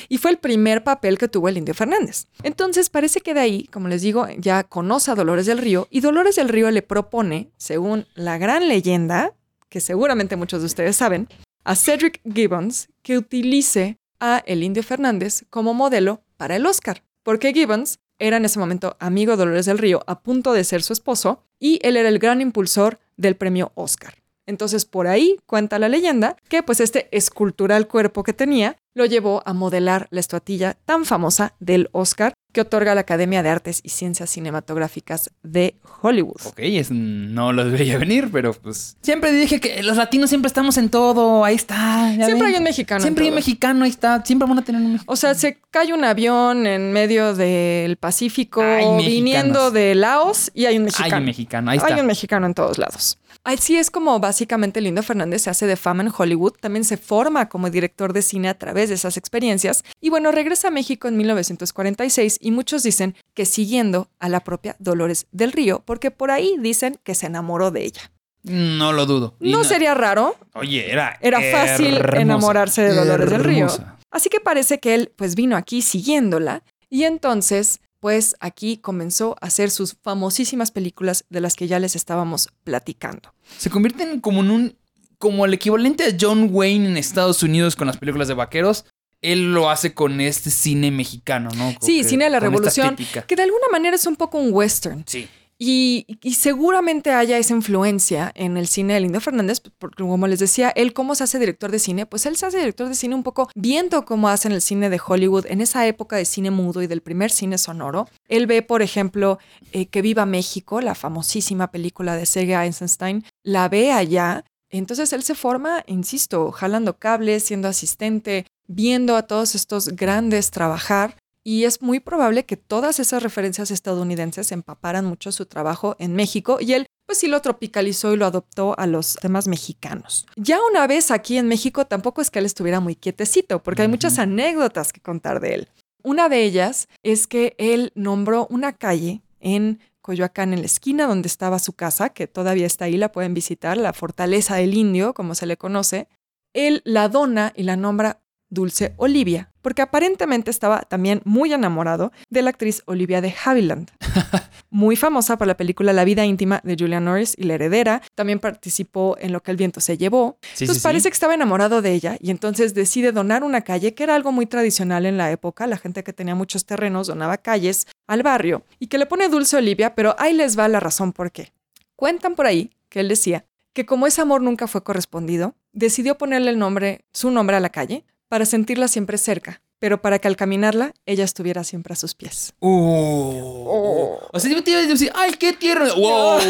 Y 0.08 0.18
fue 0.18 0.30
el 0.30 0.38
primer 0.38 0.84
papel 0.84 1.18
que 1.18 1.28
tuvo 1.28 1.48
el 1.48 1.58
Indio 1.58 1.74
Fernández. 1.74 2.26
Entonces 2.42 2.90
parece 2.90 3.20
que 3.20 3.34
de 3.34 3.40
ahí, 3.40 3.64
como 3.64 3.88
les 3.88 4.02
digo, 4.02 4.26
ya 4.38 4.64
conoce 4.64 5.10
a 5.10 5.14
Dolores 5.14 5.46
del 5.46 5.58
Río 5.58 5.88
y 5.90 6.00
Dolores 6.00 6.36
del 6.36 6.48
Río 6.48 6.70
le 6.70 6.82
propone, 6.82 7.50
según 7.56 8.06
la 8.14 8.38
gran 8.38 8.68
leyenda, 8.68 9.34
que 9.68 9.80
seguramente 9.80 10.36
muchos 10.36 10.60
de 10.60 10.66
ustedes 10.66 10.96
saben, 10.96 11.28
a 11.64 11.74
Cedric 11.74 12.20
Gibbons 12.32 12.88
que 13.02 13.18
utilice 13.18 13.98
a 14.20 14.42
el 14.46 14.62
Indio 14.62 14.82
Fernández 14.82 15.44
como 15.50 15.74
modelo 15.74 16.22
para 16.36 16.56
el 16.56 16.66
Oscar. 16.66 17.02
Porque 17.22 17.52
Gibbons 17.52 17.98
era 18.18 18.36
en 18.36 18.44
ese 18.44 18.58
momento 18.58 18.96
amigo 19.00 19.32
de 19.32 19.38
Dolores 19.38 19.66
del 19.66 19.78
Río, 19.78 20.02
a 20.06 20.20
punto 20.20 20.52
de 20.52 20.64
ser 20.64 20.82
su 20.82 20.92
esposo, 20.92 21.42
y 21.58 21.80
él 21.82 21.96
era 21.96 22.08
el 22.08 22.18
gran 22.18 22.40
impulsor 22.40 23.00
del 23.16 23.36
premio 23.36 23.72
Oscar. 23.74 24.14
Entonces 24.46 24.84
por 24.84 25.06
ahí 25.06 25.38
cuenta 25.46 25.78
la 25.78 25.88
leyenda 25.88 26.36
que 26.48 26.62
pues 26.62 26.80
este 26.80 27.08
escultural 27.16 27.88
cuerpo 27.88 28.22
que 28.22 28.32
tenía 28.32 28.76
lo 28.94 29.04
llevó 29.04 29.42
a 29.44 29.52
modelar 29.52 30.06
la 30.10 30.20
estatuilla 30.20 30.76
tan 30.84 31.04
famosa 31.04 31.54
del 31.58 31.88
Oscar 31.92 32.32
que 32.52 32.60
otorga 32.60 32.94
la 32.94 33.00
Academia 33.00 33.42
de 33.42 33.48
Artes 33.48 33.80
y 33.82 33.88
Ciencias 33.88 34.30
Cinematográficas 34.30 35.32
de 35.42 35.74
Hollywood. 36.00 36.40
Ok, 36.44 36.60
es, 36.60 36.92
no 36.92 37.52
lo 37.52 37.64
debería 37.64 37.98
venir, 37.98 38.28
pero 38.32 38.54
pues 38.54 38.96
siempre 39.02 39.32
dije 39.32 39.58
que 39.58 39.82
los 39.82 39.96
latinos 39.96 40.30
siempre 40.30 40.46
estamos 40.46 40.78
en 40.78 40.88
todo, 40.88 41.44
ahí 41.44 41.56
está. 41.56 42.12
Siempre 42.14 42.34
ven. 42.34 42.46
hay 42.46 42.54
un 42.54 42.62
mexicano. 42.62 43.00
Siempre 43.00 43.24
hay 43.24 43.30
un 43.30 43.34
mexicano, 43.34 43.84
ahí 43.84 43.90
está, 43.90 44.24
siempre 44.24 44.48
van 44.48 44.58
a 44.58 44.62
tener 44.62 44.80
un 44.80 44.92
mexicano. 44.92 45.12
O 45.12 45.16
sea, 45.16 45.34
se 45.34 45.58
cae 45.72 45.92
un 45.92 46.04
avión 46.04 46.68
en 46.68 46.92
medio 46.92 47.34
del 47.34 47.96
Pacífico 47.96 48.62
viniendo 48.98 49.72
de 49.72 49.96
Laos 49.96 50.52
y 50.54 50.66
hay 50.66 50.78
un 50.78 50.84
mexicano. 50.84 51.16
Hay 51.16 51.18
un 51.18 51.26
mexicano, 51.26 51.70
ahí 51.72 51.78
está. 51.78 51.92
Hay 51.92 52.00
un 52.00 52.06
mexicano 52.06 52.46
en 52.46 52.54
todos 52.54 52.78
lados. 52.78 53.18
Así 53.44 53.76
es 53.76 53.90
como 53.90 54.18
básicamente 54.20 54.80
Lindo 54.80 55.02
Fernández 55.02 55.42
se 55.42 55.50
hace 55.50 55.66
de 55.66 55.76
fama 55.76 56.02
en 56.02 56.10
Hollywood, 56.16 56.54
también 56.60 56.82
se 56.84 56.96
forma 56.96 57.48
como 57.50 57.68
director 57.68 58.14
de 58.14 58.22
cine 58.22 58.48
a 58.48 58.58
través 58.58 58.88
de 58.88 58.94
esas 58.94 59.18
experiencias 59.18 59.84
y 60.00 60.08
bueno, 60.08 60.32
regresa 60.32 60.68
a 60.68 60.70
México 60.70 61.08
en 61.08 61.18
1946 61.18 62.38
y 62.40 62.50
muchos 62.52 62.82
dicen 62.82 63.14
que 63.34 63.44
siguiendo 63.44 64.08
a 64.18 64.28
la 64.30 64.40
propia 64.40 64.76
Dolores 64.78 65.26
del 65.30 65.52
Río, 65.52 65.82
porque 65.84 66.10
por 66.10 66.30
ahí 66.30 66.56
dicen 66.58 66.98
que 67.04 67.14
se 67.14 67.26
enamoró 67.26 67.70
de 67.70 67.84
ella. 67.84 68.10
No 68.44 68.92
lo 68.92 69.06
dudo. 69.06 69.34
No 69.40 69.62
sería 69.64 69.94
raro, 69.94 70.36
Oye, 70.54 70.90
era. 70.90 71.18
era 71.20 71.40
fácil 71.52 71.96
hermosa. 71.96 72.20
enamorarse 72.22 72.82
de 72.82 72.94
Dolores 72.94 73.30
del 73.30 73.44
Río. 73.44 73.66
Así 74.10 74.28
que 74.28 74.40
parece 74.40 74.80
que 74.80 74.94
él 74.94 75.12
pues 75.16 75.34
vino 75.34 75.56
aquí 75.56 75.82
siguiéndola 75.82 76.62
y 76.90 77.04
entonces 77.04 77.80
pues 78.04 78.36
aquí 78.40 78.76
comenzó 78.76 79.34
a 79.40 79.46
hacer 79.46 79.70
sus 79.70 79.96
famosísimas 80.02 80.70
películas 80.70 81.24
de 81.30 81.40
las 81.40 81.54
que 81.56 81.66
ya 81.68 81.78
les 81.78 81.96
estábamos 81.96 82.50
platicando. 82.62 83.32
Se 83.56 83.70
convierten 83.70 84.20
como 84.20 84.40
en 84.42 84.50
un. 84.50 84.76
como 85.16 85.46
el 85.46 85.54
equivalente 85.54 86.04
a 86.04 86.14
John 86.20 86.50
Wayne 86.52 86.86
en 86.86 86.96
Estados 86.98 87.42
Unidos 87.42 87.76
con 87.76 87.86
las 87.86 87.96
películas 87.96 88.28
de 88.28 88.34
vaqueros. 88.34 88.84
Él 89.22 89.54
lo 89.54 89.70
hace 89.70 89.94
con 89.94 90.20
este 90.20 90.50
cine 90.50 90.90
mexicano, 90.90 91.48
¿no? 91.56 91.70
Sí, 91.80 92.02
que- 92.02 92.04
cine 92.04 92.24
de 92.24 92.30
la 92.30 92.40
revolución, 92.40 92.94
que 93.26 93.36
de 93.36 93.42
alguna 93.42 93.68
manera 93.72 93.96
es 93.96 94.06
un 94.06 94.16
poco 94.16 94.36
un 94.36 94.52
western. 94.52 95.02
Sí. 95.06 95.26
Y, 95.66 96.06
seguramente 96.34 97.12
haya 97.12 97.38
esa 97.38 97.54
influencia 97.54 98.30
en 98.34 98.58
el 98.58 98.66
cine 98.66 98.92
de 98.92 99.00
Lindo 99.00 99.18
Fernández, 99.18 99.62
porque 99.78 100.02
como 100.02 100.26
les 100.26 100.38
decía, 100.38 100.68
él 100.68 100.92
cómo 100.92 101.14
se 101.14 101.24
hace 101.24 101.38
director 101.38 101.70
de 101.70 101.78
cine, 101.78 102.04
pues 102.04 102.26
él 102.26 102.36
se 102.36 102.44
hace 102.44 102.58
director 102.58 102.86
de 102.86 102.94
cine 102.94 103.14
un 103.14 103.22
poco 103.22 103.48
viendo 103.54 104.04
cómo 104.04 104.28
hacen 104.28 104.52
el 104.52 104.60
cine 104.60 104.90
de 104.90 105.00
Hollywood 105.04 105.46
en 105.48 105.62
esa 105.62 105.86
época 105.86 106.16
de 106.16 106.26
cine 106.26 106.50
mudo 106.50 106.82
y 106.82 106.86
del 106.86 107.00
primer 107.00 107.30
cine 107.30 107.56
sonoro. 107.56 108.08
Él 108.28 108.46
ve, 108.46 108.60
por 108.60 108.82
ejemplo, 108.82 109.38
eh, 109.72 109.86
Que 109.86 110.02
Viva 110.02 110.26
México, 110.26 110.82
la 110.82 110.94
famosísima 110.94 111.70
película 111.70 112.14
de 112.14 112.26
Sergei 112.26 112.66
Eisenstein, 112.66 113.24
la 113.42 113.70
ve 113.70 113.90
allá. 113.90 114.44
Entonces 114.68 115.14
él 115.14 115.22
se 115.22 115.34
forma, 115.34 115.82
insisto, 115.86 116.52
jalando 116.52 116.98
cables, 116.98 117.44
siendo 117.44 117.68
asistente, 117.68 118.44
viendo 118.66 119.16
a 119.16 119.22
todos 119.22 119.54
estos 119.54 119.88
grandes 119.88 120.50
trabajar. 120.50 121.16
Y 121.46 121.64
es 121.64 121.82
muy 121.82 122.00
probable 122.00 122.46
que 122.46 122.56
todas 122.56 122.98
esas 122.98 123.22
referencias 123.22 123.70
estadounidenses 123.70 124.50
empaparan 124.50 125.04
mucho 125.04 125.30
su 125.30 125.44
trabajo 125.44 125.94
en 125.98 126.16
México 126.16 126.56
y 126.60 126.72
él 126.72 126.86
pues 127.06 127.18
sí 127.18 127.26
lo 127.26 127.42
tropicalizó 127.42 128.14
y 128.14 128.16
lo 128.16 128.24
adoptó 128.24 128.74
a 128.78 128.86
los 128.86 129.16
temas 129.16 129.46
mexicanos. 129.46 130.26
Ya 130.36 130.58
una 130.62 130.86
vez 130.86 131.10
aquí 131.10 131.36
en 131.36 131.48
México 131.48 131.86
tampoco 131.86 132.22
es 132.22 132.30
que 132.30 132.38
él 132.38 132.46
estuviera 132.46 132.80
muy 132.80 132.96
quietecito, 132.96 133.62
porque 133.62 133.82
hay 133.82 133.88
muchas 133.88 134.18
anécdotas 134.18 134.90
que 134.90 135.00
contar 135.00 135.40
de 135.40 135.54
él. 135.54 135.68
Una 136.02 136.30
de 136.30 136.42
ellas 136.42 136.88
es 137.02 137.26
que 137.26 137.54
él 137.58 137.92
nombró 137.94 138.46
una 138.48 138.72
calle 138.72 139.20
en 139.40 139.80
Coyoacán, 140.00 140.52
en 140.52 140.60
la 140.60 140.66
esquina 140.66 141.06
donde 141.06 141.28
estaba 141.28 141.58
su 141.58 141.72
casa, 141.72 142.10
que 142.10 142.26
todavía 142.26 142.66
está 142.66 142.86
ahí, 142.86 142.96
la 142.96 143.12
pueden 143.12 143.34
visitar, 143.34 143.76
la 143.76 143.92
Fortaleza 143.92 144.56
del 144.56 144.74
Indio, 144.74 145.14
como 145.14 145.34
se 145.34 145.46
le 145.46 145.56
conoce. 145.56 146.08
Él 146.52 146.82
la 146.84 147.08
dona 147.08 147.52
y 147.56 147.62
la 147.62 147.76
nombra 147.76 148.20
Dulce 148.54 148.94
Olivia, 148.96 149.50
porque 149.60 149.82
aparentemente 149.82 150.50
estaba 150.50 150.80
también 150.82 151.20
muy 151.24 151.52
enamorado 151.52 152.12
de 152.30 152.42
la 152.42 152.50
actriz 152.50 152.82
Olivia 152.86 153.20
de 153.20 153.34
Havilland, 153.44 153.90
muy 154.70 154.96
famosa 154.96 155.36
por 155.36 155.46
la 155.46 155.56
película 155.56 155.92
La 155.92 156.04
vida 156.04 156.24
íntima 156.24 156.60
de 156.64 156.76
Julia 156.78 157.00
Norris 157.00 157.34
y 157.36 157.44
La 157.44 157.54
heredera. 157.54 158.02
También 158.14 158.38
participó 158.38 159.16
en 159.20 159.32
Lo 159.32 159.42
que 159.42 159.50
el 159.50 159.56
viento 159.56 159.80
se 159.80 159.98
llevó. 159.98 160.38
Sí, 160.40 160.64
entonces 160.64 160.76
sí, 160.76 160.80
sí. 160.80 160.84
parece 160.84 161.08
que 161.08 161.14
estaba 161.14 161.34
enamorado 161.34 161.82
de 161.82 161.92
ella 161.92 162.16
y 162.20 162.30
entonces 162.30 162.74
decide 162.74 163.12
donar 163.12 163.44
una 163.44 163.62
calle, 163.62 163.94
que 163.94 164.04
era 164.04 164.14
algo 164.14 164.32
muy 164.32 164.46
tradicional 164.46 165.06
en 165.06 165.18
la 165.18 165.30
época. 165.30 165.66
La 165.66 165.76
gente 165.76 166.04
que 166.04 166.12
tenía 166.12 166.34
muchos 166.34 166.64
terrenos 166.64 167.08
donaba 167.08 167.38
calles 167.38 167.86
al 168.06 168.22
barrio 168.22 168.64
y 168.78 168.86
que 168.86 168.98
le 168.98 169.06
pone 169.06 169.28
Dulce 169.28 169.56
Olivia, 169.56 169.94
pero 169.94 170.14
ahí 170.18 170.32
les 170.32 170.58
va 170.58 170.68
la 170.68 170.80
razón 170.80 171.12
por 171.12 171.32
qué. 171.32 171.52
Cuentan 171.96 172.34
por 172.34 172.46
ahí 172.46 172.70
que 172.88 173.00
él 173.00 173.08
decía 173.08 173.44
que 173.72 173.86
como 173.86 174.06
ese 174.06 174.22
amor 174.22 174.40
nunca 174.40 174.68
fue 174.68 174.84
correspondido, 174.84 175.54
decidió 175.72 176.16
ponerle 176.16 176.50
el 176.50 176.58
nombre, 176.58 177.04
su 177.12 177.30
nombre 177.30 177.56
a 177.56 177.60
la 177.60 177.70
calle 177.70 178.04
para 178.28 178.46
sentirla 178.46 178.88
siempre 178.88 179.18
cerca, 179.18 179.62
pero 179.78 180.00
para 180.00 180.18
que 180.18 180.28
al 180.28 180.36
caminarla 180.36 180.92
ella 181.06 181.24
estuviera 181.24 181.62
siempre 181.64 181.92
a 181.92 181.96
sus 181.96 182.14
pies. 182.14 182.54
Uh. 182.60 184.16
O 184.32 184.40
sea, 184.40 184.50
yo 184.50 184.64
te 184.64 184.70
iba 184.70 184.80
a 184.80 184.86
decir, 184.86 185.12
¡ay, 185.14 185.34
qué 185.38 185.52
tierno! 185.52 185.94
¡Wow! 185.96 186.40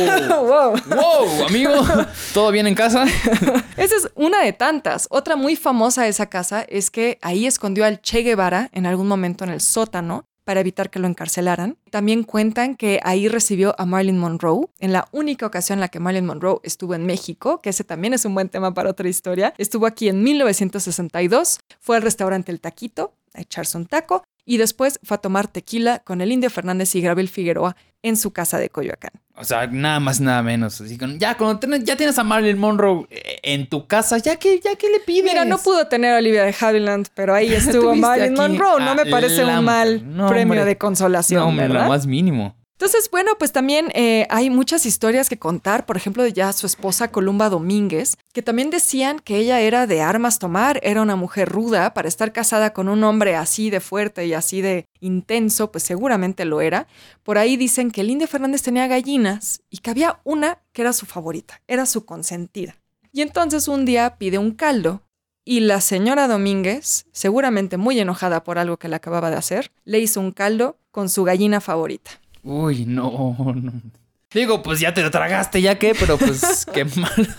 wow. 0.47 0.75
¡Wow, 0.87 1.47
amigo! 1.49 1.73
¿Todo 2.33 2.51
bien 2.51 2.67
en 2.67 2.75
casa? 2.75 3.05
Esa 3.77 3.97
es 3.97 4.09
una 4.15 4.43
de 4.43 4.53
tantas. 4.53 5.07
Otra 5.11 5.37
muy 5.37 5.57
famosa 5.57 6.03
de 6.03 6.09
esa 6.09 6.27
casa 6.27 6.63
es 6.63 6.91
que 6.91 7.19
ahí 7.23 7.47
escondió 7.47 7.85
al 7.85 8.01
Che 8.01 8.23
Guevara 8.23 8.71
en 8.73 8.87
algún 8.87 9.09
momento 9.09 9.45
en 9.45 9.51
el 9.51 9.61
sótano 9.61 10.27
para 10.45 10.61
evitar 10.61 10.91
que 10.91 10.99
lo 10.99 11.09
encarcelaran. 11.09 11.77
También 11.91 12.23
cuentan 12.23 12.77
que 12.77 13.01
ahí 13.03 13.29
recibió 13.29 13.75
a 13.79 13.87
Marilyn 13.87 14.19
Monroe 14.19 14.67
en 14.79 14.93
la 14.93 15.09
única 15.13 15.47
ocasión 15.47 15.79
en 15.79 15.81
la 15.81 15.89
que 15.89 16.01
Marilyn 16.01 16.27
Monroe 16.27 16.61
estuvo 16.63 16.95
en 16.95 17.07
México, 17.07 17.61
que 17.61 17.71
ese 17.71 17.85
también 17.85 18.15
es 18.15 18.25
un 18.25 18.35
buen 18.35 18.49
tema 18.49 18.73
para 18.73 18.91
otra 18.91 19.09
historia. 19.09 19.55
Estuvo 19.59 19.87
aquí 19.87 20.09
en 20.09 20.23
1962, 20.23 21.59
fue 21.81 21.97
al 21.97 22.03
restaurante 22.03 22.53
El 22.53 22.61
Taquito 22.61 23.15
a 23.35 23.41
echarse 23.41 23.77
un 23.77 23.87
taco 23.87 24.23
y 24.45 24.59
después 24.59 24.99
fue 25.03 25.17
a 25.17 25.19
tomar 25.21 25.49
tequila 25.49 26.01
con 26.01 26.21
el 26.21 26.31
Indio 26.33 26.51
Fernández 26.51 26.95
y 26.95 27.01
Gabriel 27.01 27.29
Figueroa 27.29 27.77
en 28.03 28.17
su 28.17 28.33
casa 28.33 28.59
de 28.59 28.69
Coyoacán. 28.69 29.13
O 29.37 29.45
sea, 29.45 29.67
nada 29.67 29.99
más, 29.99 30.21
nada 30.21 30.43
menos. 30.43 30.81
Así 30.81 30.99
con, 30.99 31.19
ya, 31.19 31.37
cuando 31.37 31.59
ten- 31.59 31.85
ya 31.85 31.97
tienes 31.97 32.19
a 32.19 32.25
Marilyn 32.25 32.59
Monroe 32.59 33.07
eh, 33.11 33.39
en 33.43 33.67
tu 33.69 33.87
casa, 33.87 34.19
¿ya 34.19 34.37
que 34.37 34.61
ya 34.61 34.77
que 34.77 34.89
le 34.91 35.01
pides? 35.01 35.25
Mira, 35.25 35.45
no 35.45 35.59
pudo 35.59 35.87
tener 35.89 36.15
a 36.15 36.19
Olivia 36.19 36.45
de 36.45 36.55
Havilland, 36.59 37.09
pero 37.15 37.35
ahí 37.35 37.53
estuvo 37.55 37.95
Marilyn 37.97 38.35
Monroe. 38.35 38.85
No 38.85 38.95
me 38.95 39.07
parece 39.07 39.45
un 39.45 39.65
mal 39.65 40.03
No, 40.17 40.29
premio 40.29 40.53
hombre. 40.53 40.65
de 40.67 40.77
consolación, 40.79 41.41
No, 41.41 41.49
hombre, 41.49 41.69
¿verdad? 41.69 41.85
lo 41.85 41.89
más 41.89 42.07
mínimo. 42.07 42.55
Entonces, 42.85 43.11
bueno, 43.11 43.31
pues 43.39 43.51
también 43.51 43.91
eh, 43.95 44.27
hay 44.29 44.51
muchas 44.51 44.85
historias 44.85 45.31
que 45.31 45.39
contar. 45.39 45.87
Por 45.87 45.97
ejemplo, 45.97 46.23
de 46.23 46.35
ya 46.35 46.53
su 46.53 46.67
esposa 46.67 47.11
Columba 47.11 47.49
Domínguez, 47.49 48.19
que 48.35 48.43
también 48.43 48.69
decían 48.69 49.21
que 49.21 49.39
ella 49.39 49.63
era 49.63 49.87
de 49.87 50.03
armas 50.03 50.39
tomar, 50.39 50.81
era 50.83 51.01
una 51.01 51.17
mujer 51.17 51.49
ruda 51.49 51.95
para 51.95 52.09
estar 52.09 52.35
casada 52.35 52.75
con 52.75 52.91
un 52.91 53.03
hombre 53.03 53.37
así 53.37 53.71
de 53.71 53.81
fuerte 53.81 54.27
y 54.27 54.35
así 54.35 54.61
de 54.61 54.85
intenso, 55.01 55.73
pues 55.73 55.83
seguramente 55.83 56.45
lo 56.45 56.61
era. 56.61 56.87
Por 57.23 57.39
ahí 57.39 57.57
dicen 57.57 57.91
que 57.91 58.03
el 58.03 58.11
Indio 58.11 58.29
Fernández 58.29 58.61
tenía 58.61 58.87
gallinas 58.87 59.63
y 59.71 59.79
que 59.79 59.89
había 59.89 60.21
una 60.23 60.59
que 60.75 60.83
era 60.83 60.93
su 60.93 61.07
favorita, 61.07 61.63
era 61.67 61.87
su 61.87 62.05
consentida. 62.05 62.77
Y 63.13 63.23
entonces 63.23 63.67
un 63.67 63.87
día 63.87 64.17
pide 64.19 64.37
un 64.37 64.51
caldo 64.51 65.01
Y 65.47 65.61
la 65.61 65.81
señora 65.81 66.29
Domínguez, 66.29 67.07
seguramente 67.13 67.79
muy 67.79 67.99
enojada 67.99 68.45
por 68.45 68.59
algo 68.59 68.77
que 68.77 68.89
le 68.89 68.97
acababa 68.97 69.31
de 69.31 69.37
hacer, 69.37 69.73
le 69.87 70.01
hizo 70.01 70.21
un 70.21 70.33
caldo 70.33 70.77
con 70.91 71.09
su 71.09 71.25
gallina 71.25 71.63
favorita. 71.63 72.21
Uy, 72.45 72.85
no, 72.85 73.37
no. 73.55 73.73
Digo, 74.33 74.63
pues 74.63 74.81
ya 74.81 74.93
te 74.93 75.03
lo 75.03 75.11
tragaste, 75.11 75.63
ya 75.63 75.79
qué, 75.79 75.95
pero 75.99 76.19
pues 76.19 76.67
qué 76.73 76.85
mal. 76.97 77.35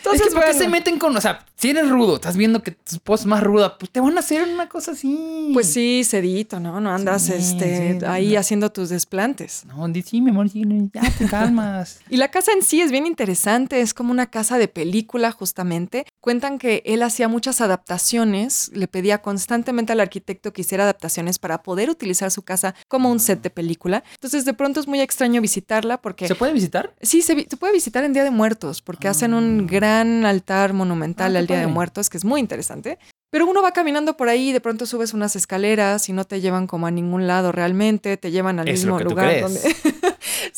Entonces, 0.00 0.28
es 0.28 0.28
que 0.28 0.34
¿por 0.34 0.44
qué 0.44 0.54
se 0.54 0.68
meten 0.68 0.98
con, 0.98 1.14
o 1.14 1.20
sea, 1.20 1.44
si 1.56 1.68
eres 1.68 1.90
rudo, 1.90 2.14
estás 2.14 2.38
viendo 2.38 2.62
que 2.62 2.70
tu 2.70 2.94
esposa 2.94 3.24
es 3.24 3.26
más 3.26 3.42
ruda, 3.42 3.76
pues 3.76 3.90
te 3.90 4.00
van 4.00 4.16
a 4.16 4.20
hacer 4.20 4.48
una 4.48 4.66
cosa 4.66 4.92
así. 4.92 5.50
Pues 5.52 5.70
sí, 5.70 6.02
cedito, 6.04 6.58
¿no? 6.58 6.80
No 6.80 6.90
andas 6.90 7.22
Sí, 7.22 7.34
este, 7.34 7.98
sí, 8.00 8.06
ahí 8.06 8.32
no. 8.32 8.40
haciendo 8.40 8.72
tus 8.72 8.88
desplantes. 8.88 9.66
No, 9.66 9.86
sí, 10.02 10.22
mi 10.22 10.30
amor, 10.30 10.48
sí, 10.48 10.64
ya 10.92 11.02
te 11.18 11.26
calmas. 11.26 12.00
Y 12.08 12.16
la 12.16 12.28
casa 12.28 12.52
en 12.52 12.62
sí 12.62 12.80
es 12.80 12.90
bien 12.90 13.06
interesante, 13.06 13.82
es 13.82 13.92
como 13.92 14.10
una 14.10 14.30
casa 14.30 14.56
de 14.56 14.68
película 14.68 15.32
justamente. 15.32 16.06
Cuentan 16.20 16.58
que 16.58 16.82
él 16.86 17.02
hacía 17.02 17.28
muchas 17.28 17.60
adaptaciones, 17.60 18.70
le 18.74 18.88
pedía 18.88 19.20
constantemente 19.20 19.92
al 19.92 20.00
arquitecto 20.00 20.54
que 20.54 20.62
hiciera 20.62 20.84
adaptaciones 20.84 21.38
para 21.38 21.62
poder 21.62 21.90
utilizar 21.90 22.30
su 22.30 22.42
casa 22.42 22.74
como 22.88 23.10
un 23.10 23.20
set 23.20 23.42
de 23.42 23.50
película. 23.50 24.02
Entonces 24.14 24.46
de 24.46 24.54
pronto 24.54 24.80
es 24.80 24.88
muy 24.88 25.00
extraño 25.00 25.42
visitarla 25.42 26.00
porque... 26.00 26.26
¿Se 26.26 26.34
puede 26.34 26.54
visitar? 26.54 26.94
Sí, 27.02 27.20
se, 27.20 27.36
puede 27.58 27.74
visitar 27.74 28.02
en 28.04 28.14
Día 28.14 28.24
de 28.24 28.30
Muertos 28.30 28.80
porque 28.80 29.08
hacen 29.08 29.34
un 29.34 29.66
gran 29.66 29.89
altar 30.24 30.72
monumental 30.72 31.36
Ah, 31.36 31.38
al 31.40 31.46
Día 31.46 31.60
de. 31.60 31.66
Muertos 31.66 32.08
que 32.10 32.16
es 32.18 32.24
muy 32.24 32.40
interesante. 32.40 32.98
Pero 33.32 33.46
uno 33.46 33.62
va 33.62 33.70
caminando 33.72 34.16
por 34.16 34.28
ahí 34.28 34.48
y 34.50 34.52
de 34.52 34.60
pronto 34.60 34.86
subes 34.86 35.14
unas 35.14 35.36
escaleras 35.36 36.08
y 36.08 36.12
no 36.12 36.24
te 36.24 36.40
llevan 36.40 36.66
como 36.66 36.86
a 36.88 36.90
ningún 36.90 37.26
lado 37.28 37.52
realmente, 37.52 38.16
te 38.16 38.32
llevan 38.32 38.58
al 38.58 38.66
Es 38.68 38.84
lo 38.84 38.94
mismo 38.96 39.08
tú 39.08 39.10
lugar 39.10 39.28
crees. 39.28 39.42
donde... 39.42 39.60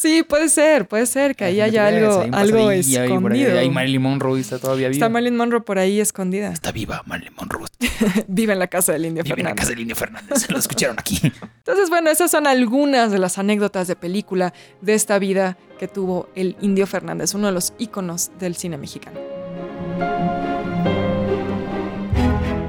sí, 0.02 0.22
puede 0.24 0.48
ser, 0.48 0.86
puede 0.88 1.06
ser 1.06 1.36
que 1.36 1.44
ahí 1.44 1.60
Ay, 1.60 1.70
haya 1.70 1.86
algo, 1.86 2.20
Hay 2.22 2.30
algo 2.32 2.58
pasadillo 2.58 2.68
ahí 2.68 2.96
ahí, 2.96 3.12
escondido. 3.14 3.58
Ahí 3.58 3.70
Marilyn 3.70 4.02
Monroe 4.02 4.40
está 4.40 4.58
todavía 4.58 4.88
viva. 4.88 4.96
Está 4.96 5.08
Marilyn 5.08 5.36
Monroe 5.36 5.60
por 5.60 5.78
ahí 5.78 6.00
escondida. 6.00 6.52
Está 6.52 6.72
viva 6.72 7.02
Marilyn 7.06 7.34
Monroe. 7.36 7.66
Vive 8.28 8.52
en 8.52 8.58
la 8.58 8.66
casa 8.66 8.92
del 8.92 9.06
Indio 9.06 9.22
Vive 9.22 9.34
en 9.34 9.44
la 9.44 9.50
Fernández. 9.50 9.60
casa 9.60 9.70
del 9.70 9.80
Indio 9.80 9.96
Fernández. 9.96 10.50
Lo 10.50 10.58
escucharon 10.58 10.98
aquí. 10.98 11.20
Entonces, 11.58 11.88
bueno, 11.88 12.10
esas 12.10 12.30
son 12.30 12.46
algunas 12.46 13.10
de 13.12 13.18
las 13.18 13.38
anécdotas 13.38 13.86
de 13.86 13.96
película 13.96 14.52
de 14.80 14.94
esta 14.94 15.18
vida 15.18 15.56
que 15.78 15.88
tuvo 15.88 16.28
el 16.34 16.56
Indio 16.60 16.86
Fernández, 16.86 17.34
uno 17.34 17.46
de 17.46 17.52
los 17.52 17.72
íconos 17.78 18.30
del 18.38 18.56
cine 18.56 18.76
mexicano. 18.78 19.18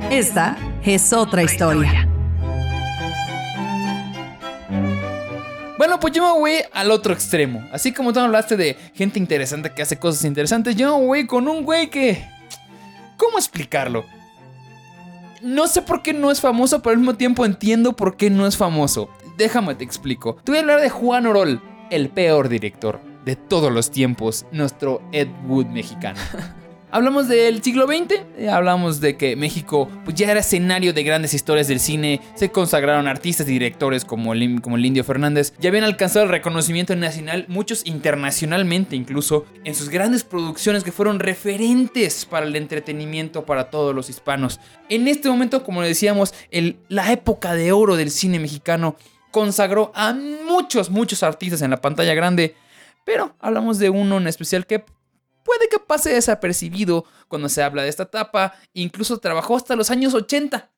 Esta 0.10 0.58
es 0.84 1.12
otra 1.14 1.44
historia. 1.44 2.08
Bueno, 5.78 6.00
pues 6.00 6.14
yo 6.14 6.24
me 6.24 6.40
voy 6.40 6.54
al 6.72 6.92
otro 6.92 7.14
extremo. 7.14 7.68
Así 7.72 7.92
como 7.92 8.14
tú 8.14 8.20
hablaste 8.20 8.56
de 8.58 8.78
gente 8.94 9.18
interesante 9.20 9.72
que 9.74 9.82
hace 9.82 9.98
cosas 9.98 10.24
interesantes, 10.24 10.76
yo 10.76 11.00
me 11.00 11.06
voy 11.06 11.28
con 11.28 11.48
un 11.48 11.64
güey 11.64 11.90
que... 11.90 12.28
¿Cómo 13.18 13.38
explicarlo? 13.38 14.06
No 15.42 15.68
sé 15.68 15.82
por 15.82 16.04
qué 16.04 16.14
no 16.14 16.32
es 16.32 16.42
famoso, 16.42 16.82
pero 16.82 16.92
al 16.92 16.98
mismo 16.98 17.16
tiempo 17.16 17.46
entiendo 17.46 17.96
por 17.96 18.18
qué 18.18 18.30
no 18.30 18.46
es 18.48 18.56
famoso. 18.56 19.10
Déjame 19.38 19.76
te 19.76 19.84
explico. 19.84 20.38
Te 20.44 20.52
voy 20.52 20.58
a 20.58 20.62
hablar 20.62 20.82
de 20.82 20.90
Juan 20.90 21.26
Orol, 21.26 21.62
el 21.90 22.10
peor 22.10 22.50
director 22.50 23.02
de 23.26 23.36
todos 23.36 23.72
los 23.72 23.90
tiempos, 23.92 24.46
nuestro 24.52 25.02
Ed 25.12 25.30
Wood 25.48 25.68
mexicano. 25.68 26.20
Hablamos 26.94 27.28
del 27.28 27.64
siglo 27.64 27.88
XX, 27.88 28.22
eh, 28.38 28.50
hablamos 28.52 29.02
de 29.02 29.18
que 29.18 29.36
México 29.36 29.90
pues, 30.06 30.16
ya 30.16 30.30
era 30.30 30.42
escenario 30.42 30.94
de 30.94 31.02
grandes 31.02 31.34
historias 31.34 31.68
del 31.68 31.80
cine, 31.80 32.22
se 32.36 32.52
consagraron 32.52 33.08
artistas 33.08 33.48
y 33.48 33.54
directores 33.54 34.06
como 34.06 34.32
el, 34.32 34.62
como 34.62 34.76
el 34.76 34.86
Indio 34.86 35.04
Fernández, 35.04 35.56
ya 35.60 35.70
habían 35.70 35.86
alcanzado 35.86 36.26
el 36.26 36.32
reconocimiento 36.32 36.96
nacional, 36.96 37.46
muchos 37.48 37.84
internacionalmente 37.88 38.96
incluso, 38.96 39.48
en 39.64 39.74
sus 39.74 39.90
grandes 39.90 40.24
producciones 40.24 40.84
que 40.84 40.92
fueron 40.92 41.20
referentes 41.20 42.28
para 42.28 42.46
el 42.46 42.56
entretenimiento 42.56 43.44
para 43.44 43.72
todos 43.72 43.96
los 43.96 44.12
hispanos. 44.12 44.60
En 44.88 45.08
este 45.08 45.30
momento, 45.30 45.64
como 45.64 45.82
decíamos, 45.82 46.36
la 46.90 47.12
época 47.12 47.56
de 47.56 47.72
oro 47.72 47.96
del 47.96 48.12
cine 48.12 48.38
mexicano 48.38 48.98
consagró 49.32 49.92
a 49.96 50.14
muchos, 50.14 50.92
muchos 50.92 51.24
artistas 51.24 51.64
en 51.64 51.72
la 51.72 51.82
pantalla 51.82 52.14
grande, 52.14 52.54
pero 53.04 53.36
hablamos 53.40 53.80
de 53.80 53.90
uno 53.90 54.18
en 54.18 54.28
especial 54.28 54.68
que 54.68 54.86
puede 55.44 55.70
que 55.70 55.80
pase 55.80 56.14
desapercibido 56.14 57.06
cuando 57.28 57.50
se 57.50 57.62
habla 57.62 57.84
de 57.84 57.90
esta 57.90 58.04
etapa. 58.04 58.54
Incluso 58.74 59.20
trabajó 59.20 59.56
hasta 59.56 59.76
los 59.76 59.92
años 59.92 60.14
80. 60.14 60.72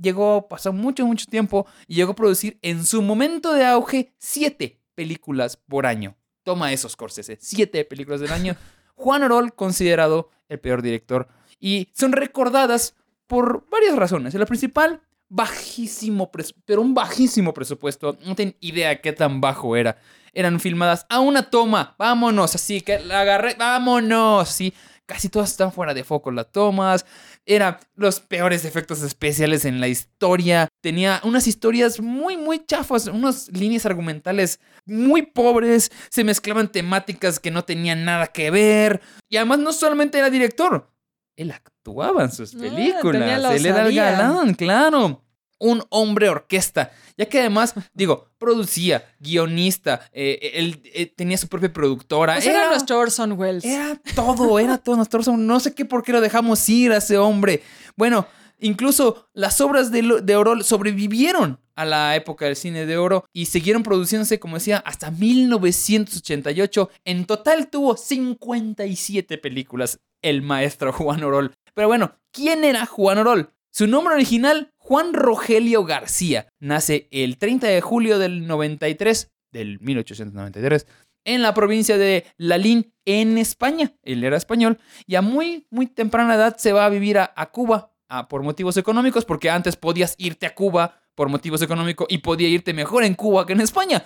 Llegó, 0.00 0.48
pasó 0.48 0.72
mucho, 0.72 1.06
mucho 1.06 1.26
tiempo 1.26 1.66
y 1.86 1.96
llegó 1.96 2.12
a 2.12 2.16
producir 2.16 2.58
en 2.62 2.84
su 2.84 3.02
momento 3.02 3.52
de 3.52 3.64
auge 3.64 4.14
siete 4.18 4.80
películas 4.94 5.56
por 5.56 5.86
año. 5.86 6.16
Toma 6.44 6.72
esos 6.72 6.92
Scorsese, 6.92 7.38
siete 7.40 7.84
películas 7.84 8.20
del 8.20 8.32
año. 8.32 8.56
Juan 8.94 9.22
Orol, 9.22 9.54
considerado 9.54 10.30
el 10.48 10.60
peor 10.60 10.82
director. 10.82 11.28
Y 11.60 11.88
son 11.94 12.12
recordadas 12.12 12.94
por 13.26 13.68
varias 13.70 13.96
razones. 13.96 14.34
La 14.34 14.46
principal, 14.46 15.02
bajísimo 15.28 16.30
presupuesto, 16.30 16.62
pero 16.66 16.82
un 16.82 16.94
bajísimo 16.94 17.52
presupuesto. 17.54 18.16
No 18.24 18.34
tienen 18.34 18.56
idea 18.60 19.00
qué 19.00 19.12
tan 19.12 19.40
bajo 19.40 19.76
era. 19.76 19.98
Eran 20.38 20.60
filmadas 20.60 21.04
a 21.10 21.18
una 21.18 21.50
toma, 21.50 21.96
vámonos, 21.98 22.54
así 22.54 22.80
que 22.80 23.00
la 23.00 23.22
agarré, 23.22 23.56
vámonos, 23.58 24.48
sí. 24.48 24.72
Casi 25.04 25.28
todas 25.30 25.50
están 25.50 25.72
fuera 25.72 25.94
de 25.94 26.04
foco 26.04 26.30
las 26.30 26.52
tomas. 26.52 27.04
Eran 27.44 27.78
los 27.96 28.20
peores 28.20 28.64
efectos 28.64 29.02
especiales 29.02 29.64
en 29.64 29.80
la 29.80 29.88
historia. 29.88 30.68
Tenía 30.80 31.20
unas 31.24 31.46
historias 31.48 31.98
muy, 31.98 32.36
muy 32.36 32.64
chafas, 32.64 33.06
unas 33.08 33.48
líneas 33.48 33.84
argumentales 33.86 34.60
muy 34.84 35.22
pobres. 35.22 35.90
Se 36.10 36.22
mezclaban 36.24 36.70
temáticas 36.70 37.40
que 37.40 37.50
no 37.50 37.64
tenían 37.64 38.04
nada 38.04 38.28
que 38.28 38.50
ver. 38.52 39.00
Y 39.28 39.38
además 39.38 39.58
no 39.60 39.72
solamente 39.72 40.18
era 40.18 40.30
director, 40.30 40.88
él 41.36 41.50
actuaba 41.52 42.22
en 42.22 42.30
sus 42.30 42.54
Ah, 42.54 42.58
películas. 42.60 43.54
él 43.56 43.66
era 43.66 43.86
el 43.88 43.94
galán, 43.94 44.54
claro. 44.54 45.24
Un 45.58 45.82
hombre 45.90 46.28
orquesta. 46.28 46.92
Ya 47.16 47.26
que 47.26 47.40
además, 47.40 47.74
digo, 47.94 48.28
producía, 48.38 49.04
guionista, 49.18 50.00
eh, 50.12 50.52
él 50.54 50.80
eh, 50.94 51.06
tenía 51.06 51.36
su 51.36 51.48
propia 51.48 51.72
productora. 51.72 52.34
Pues 52.34 52.46
era, 52.46 52.68
nuestro 52.68 52.98
Orson 52.98 53.32
Welles. 53.32 53.64
Era 53.64 54.00
todo, 54.14 54.58
era 54.58 54.78
todo 54.78 54.96
nuestro 54.96 55.18
Orson. 55.18 55.46
No 55.46 55.58
sé 55.60 55.74
qué 55.74 55.84
por 55.84 56.02
qué 56.02 56.12
lo 56.12 56.20
dejamos 56.20 56.68
ir 56.68 56.92
a 56.92 56.98
ese 56.98 57.18
hombre. 57.18 57.62
Bueno, 57.96 58.26
incluso 58.60 59.28
las 59.32 59.60
obras 59.60 59.90
de, 59.90 60.20
de 60.22 60.36
Orol 60.36 60.62
sobrevivieron 60.64 61.58
a 61.78 61.84
la 61.84 62.16
época 62.16 62.44
del 62.44 62.56
cine 62.56 62.86
de 62.86 62.96
oro 62.96 63.24
y 63.32 63.46
siguieron 63.46 63.84
produciéndose, 63.84 64.40
como 64.40 64.56
decía, 64.56 64.78
hasta 64.78 65.12
1988. 65.12 66.90
En 67.04 67.24
total 67.24 67.70
tuvo 67.70 67.96
57 67.96 69.38
películas 69.38 70.00
el 70.20 70.42
maestro 70.42 70.92
Juan 70.92 71.22
Orol. 71.22 71.54
Pero 71.74 71.86
bueno, 71.86 72.16
¿quién 72.32 72.64
era 72.64 72.84
Juan 72.84 73.18
Orol? 73.18 73.50
Su 73.78 73.86
nombre 73.86 74.12
original, 74.12 74.72
Juan 74.76 75.14
Rogelio 75.14 75.84
García. 75.84 76.48
Nace 76.58 77.06
el 77.12 77.38
30 77.38 77.68
de 77.68 77.80
julio 77.80 78.18
del 78.18 78.48
93, 78.48 79.30
del 79.52 79.78
1893, 79.78 80.88
en 81.24 81.42
la 81.42 81.54
provincia 81.54 81.96
de 81.96 82.26
Lalín, 82.38 82.92
en 83.04 83.38
España. 83.38 83.94
Él 84.02 84.24
era 84.24 84.36
español 84.36 84.80
y 85.06 85.14
a 85.14 85.22
muy, 85.22 85.68
muy 85.70 85.86
temprana 85.86 86.34
edad 86.34 86.56
se 86.56 86.72
va 86.72 86.86
a 86.86 86.88
vivir 86.88 87.18
a, 87.18 87.50
Cuba 87.52 87.92
por 88.28 88.42
motivos 88.42 88.76
económicos, 88.78 89.24
porque 89.24 89.48
antes 89.48 89.76
podías 89.76 90.16
irte 90.18 90.46
a 90.46 90.56
Cuba 90.56 91.00
por 91.14 91.28
motivos 91.28 91.62
económicos 91.62 92.08
y 92.10 92.18
podía 92.18 92.48
irte 92.48 92.74
mejor 92.74 93.04
en 93.04 93.14
Cuba 93.14 93.46
que 93.46 93.52
en 93.52 93.60
España. 93.60 94.02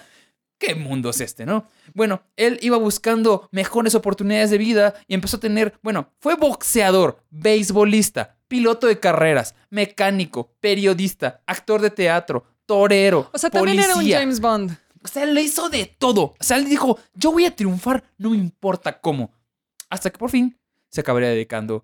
¿Qué 0.58 0.74
mundo 0.74 1.08
es 1.08 1.20
este, 1.22 1.46
no? 1.46 1.66
Bueno, 1.94 2.22
él 2.36 2.58
iba 2.60 2.76
buscando 2.76 3.48
mejores 3.52 3.94
oportunidades 3.94 4.50
de 4.50 4.58
vida 4.58 4.94
y 5.08 5.14
empezó 5.14 5.38
a 5.38 5.40
tener, 5.40 5.72
bueno, 5.82 6.12
fue 6.20 6.36
boxeador, 6.36 7.24
beisbolista, 7.30 8.36
piloto 8.52 8.86
de 8.86 9.00
carreras, 9.00 9.54
mecánico, 9.70 10.52
periodista, 10.60 11.40
actor 11.46 11.80
de 11.80 11.88
teatro, 11.88 12.44
torero, 12.66 13.30
o 13.32 13.38
sea, 13.38 13.48
también 13.48 13.80
era 13.80 13.96
un. 13.96 14.06
James 14.06 14.40
Bond. 14.40 14.76
O 15.02 15.08
sea, 15.08 15.22
él 15.22 15.32
le 15.32 15.40
hizo 15.40 15.70
de 15.70 15.86
todo. 15.86 16.34
O 16.38 16.44
sea, 16.44 16.58
él 16.58 16.66
dijo, 16.66 16.98
yo 17.14 17.32
voy 17.32 17.46
a 17.46 17.56
triunfar, 17.56 18.04
no 18.18 18.28
me 18.28 18.36
importa 18.36 19.00
cómo. 19.00 19.32
Hasta 19.88 20.10
que 20.10 20.18
por 20.18 20.28
fin 20.28 20.60
se 20.90 21.00
acabaría 21.00 21.30
dedicando 21.30 21.82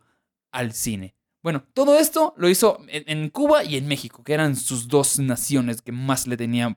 al 0.52 0.74
cine. 0.74 1.14
Bueno, 1.42 1.64
todo 1.72 1.98
esto 1.98 2.34
lo 2.36 2.50
hizo 2.50 2.80
en, 2.88 3.04
en 3.06 3.30
Cuba 3.30 3.64
y 3.64 3.78
en 3.78 3.88
México, 3.88 4.22
que 4.22 4.34
eran 4.34 4.54
sus 4.54 4.88
dos 4.88 5.18
naciones 5.18 5.80
que 5.80 5.92
más 5.92 6.26
le 6.26 6.36
tenían 6.36 6.76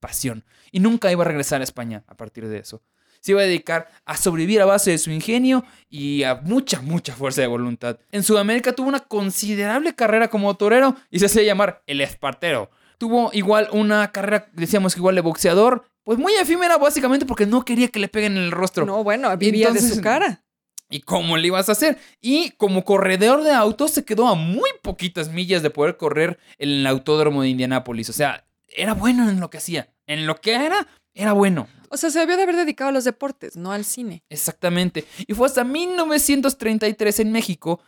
pasión. 0.00 0.44
Y 0.70 0.80
nunca 0.80 1.10
iba 1.10 1.24
a 1.24 1.28
regresar 1.28 1.62
a 1.62 1.64
España 1.64 2.04
a 2.08 2.14
partir 2.14 2.46
de 2.46 2.58
eso. 2.58 2.82
Se 3.20 3.32
iba 3.32 3.42
a 3.42 3.44
dedicar 3.44 3.90
a 4.04 4.16
sobrevivir 4.16 4.60
a 4.60 4.66
base 4.66 4.92
de 4.92 4.98
su 4.98 5.10
ingenio 5.10 5.64
y 5.88 6.22
a 6.22 6.36
mucha, 6.36 6.80
mucha 6.80 7.14
fuerza 7.14 7.42
de 7.42 7.46
voluntad. 7.46 7.98
En 8.10 8.22
Sudamérica 8.22 8.72
tuvo 8.72 8.88
una 8.88 9.00
considerable 9.00 9.94
carrera 9.94 10.28
como 10.28 10.54
torero 10.56 10.96
y 11.10 11.18
se 11.18 11.26
hacía 11.26 11.42
llamar 11.42 11.82
el 11.86 12.00
Espartero. 12.00 12.70
Tuvo 12.98 13.30
igual 13.32 13.68
una 13.72 14.10
carrera, 14.12 14.48
decíamos 14.52 14.94
que 14.94 15.00
igual 15.00 15.14
de 15.14 15.20
boxeador, 15.22 15.84
pues 16.04 16.18
muy 16.18 16.34
efímera 16.34 16.76
básicamente 16.78 17.26
porque 17.26 17.46
no 17.46 17.64
quería 17.64 17.88
que 17.88 18.00
le 18.00 18.08
peguen 18.08 18.36
en 18.36 18.44
el 18.44 18.52
rostro. 18.52 18.84
No, 18.84 19.04
bueno, 19.04 19.34
vivía 19.36 19.70
de 19.70 19.80
su 19.80 20.00
cara. 20.00 20.42
¿Y 20.90 21.00
cómo 21.00 21.36
le 21.36 21.46
ibas 21.46 21.68
a 21.68 21.72
hacer? 21.72 21.98
Y 22.20 22.50
como 22.52 22.84
corredor 22.84 23.44
de 23.44 23.52
autos 23.52 23.92
se 23.92 24.04
quedó 24.04 24.26
a 24.26 24.34
muy 24.34 24.68
poquitas 24.82 25.30
millas 25.30 25.62
de 25.62 25.70
poder 25.70 25.96
correr 25.96 26.38
en 26.58 26.70
el 26.70 26.86
autódromo 26.86 27.42
de 27.42 27.48
Indianápolis. 27.50 28.10
O 28.10 28.12
sea, 28.12 28.44
era 28.66 28.94
bueno 28.94 29.30
en 29.30 29.38
lo 29.38 29.50
que 29.50 29.58
hacía. 29.58 29.88
En 30.06 30.26
lo 30.26 30.40
que 30.40 30.54
era, 30.54 30.88
era 31.14 31.32
bueno. 31.32 31.68
O 31.92 31.96
sea, 31.96 32.08
se 32.10 32.20
debió 32.20 32.36
de 32.36 32.44
haber 32.44 32.56
dedicado 32.56 32.90
a 32.90 32.92
los 32.92 33.04
deportes, 33.04 33.56
no 33.56 33.72
al 33.72 33.84
cine. 33.84 34.22
Exactamente. 34.30 35.04
Y 35.26 35.34
fue 35.34 35.46
hasta 35.46 35.64
1933 35.64 37.20
en 37.20 37.32
México 37.32 37.80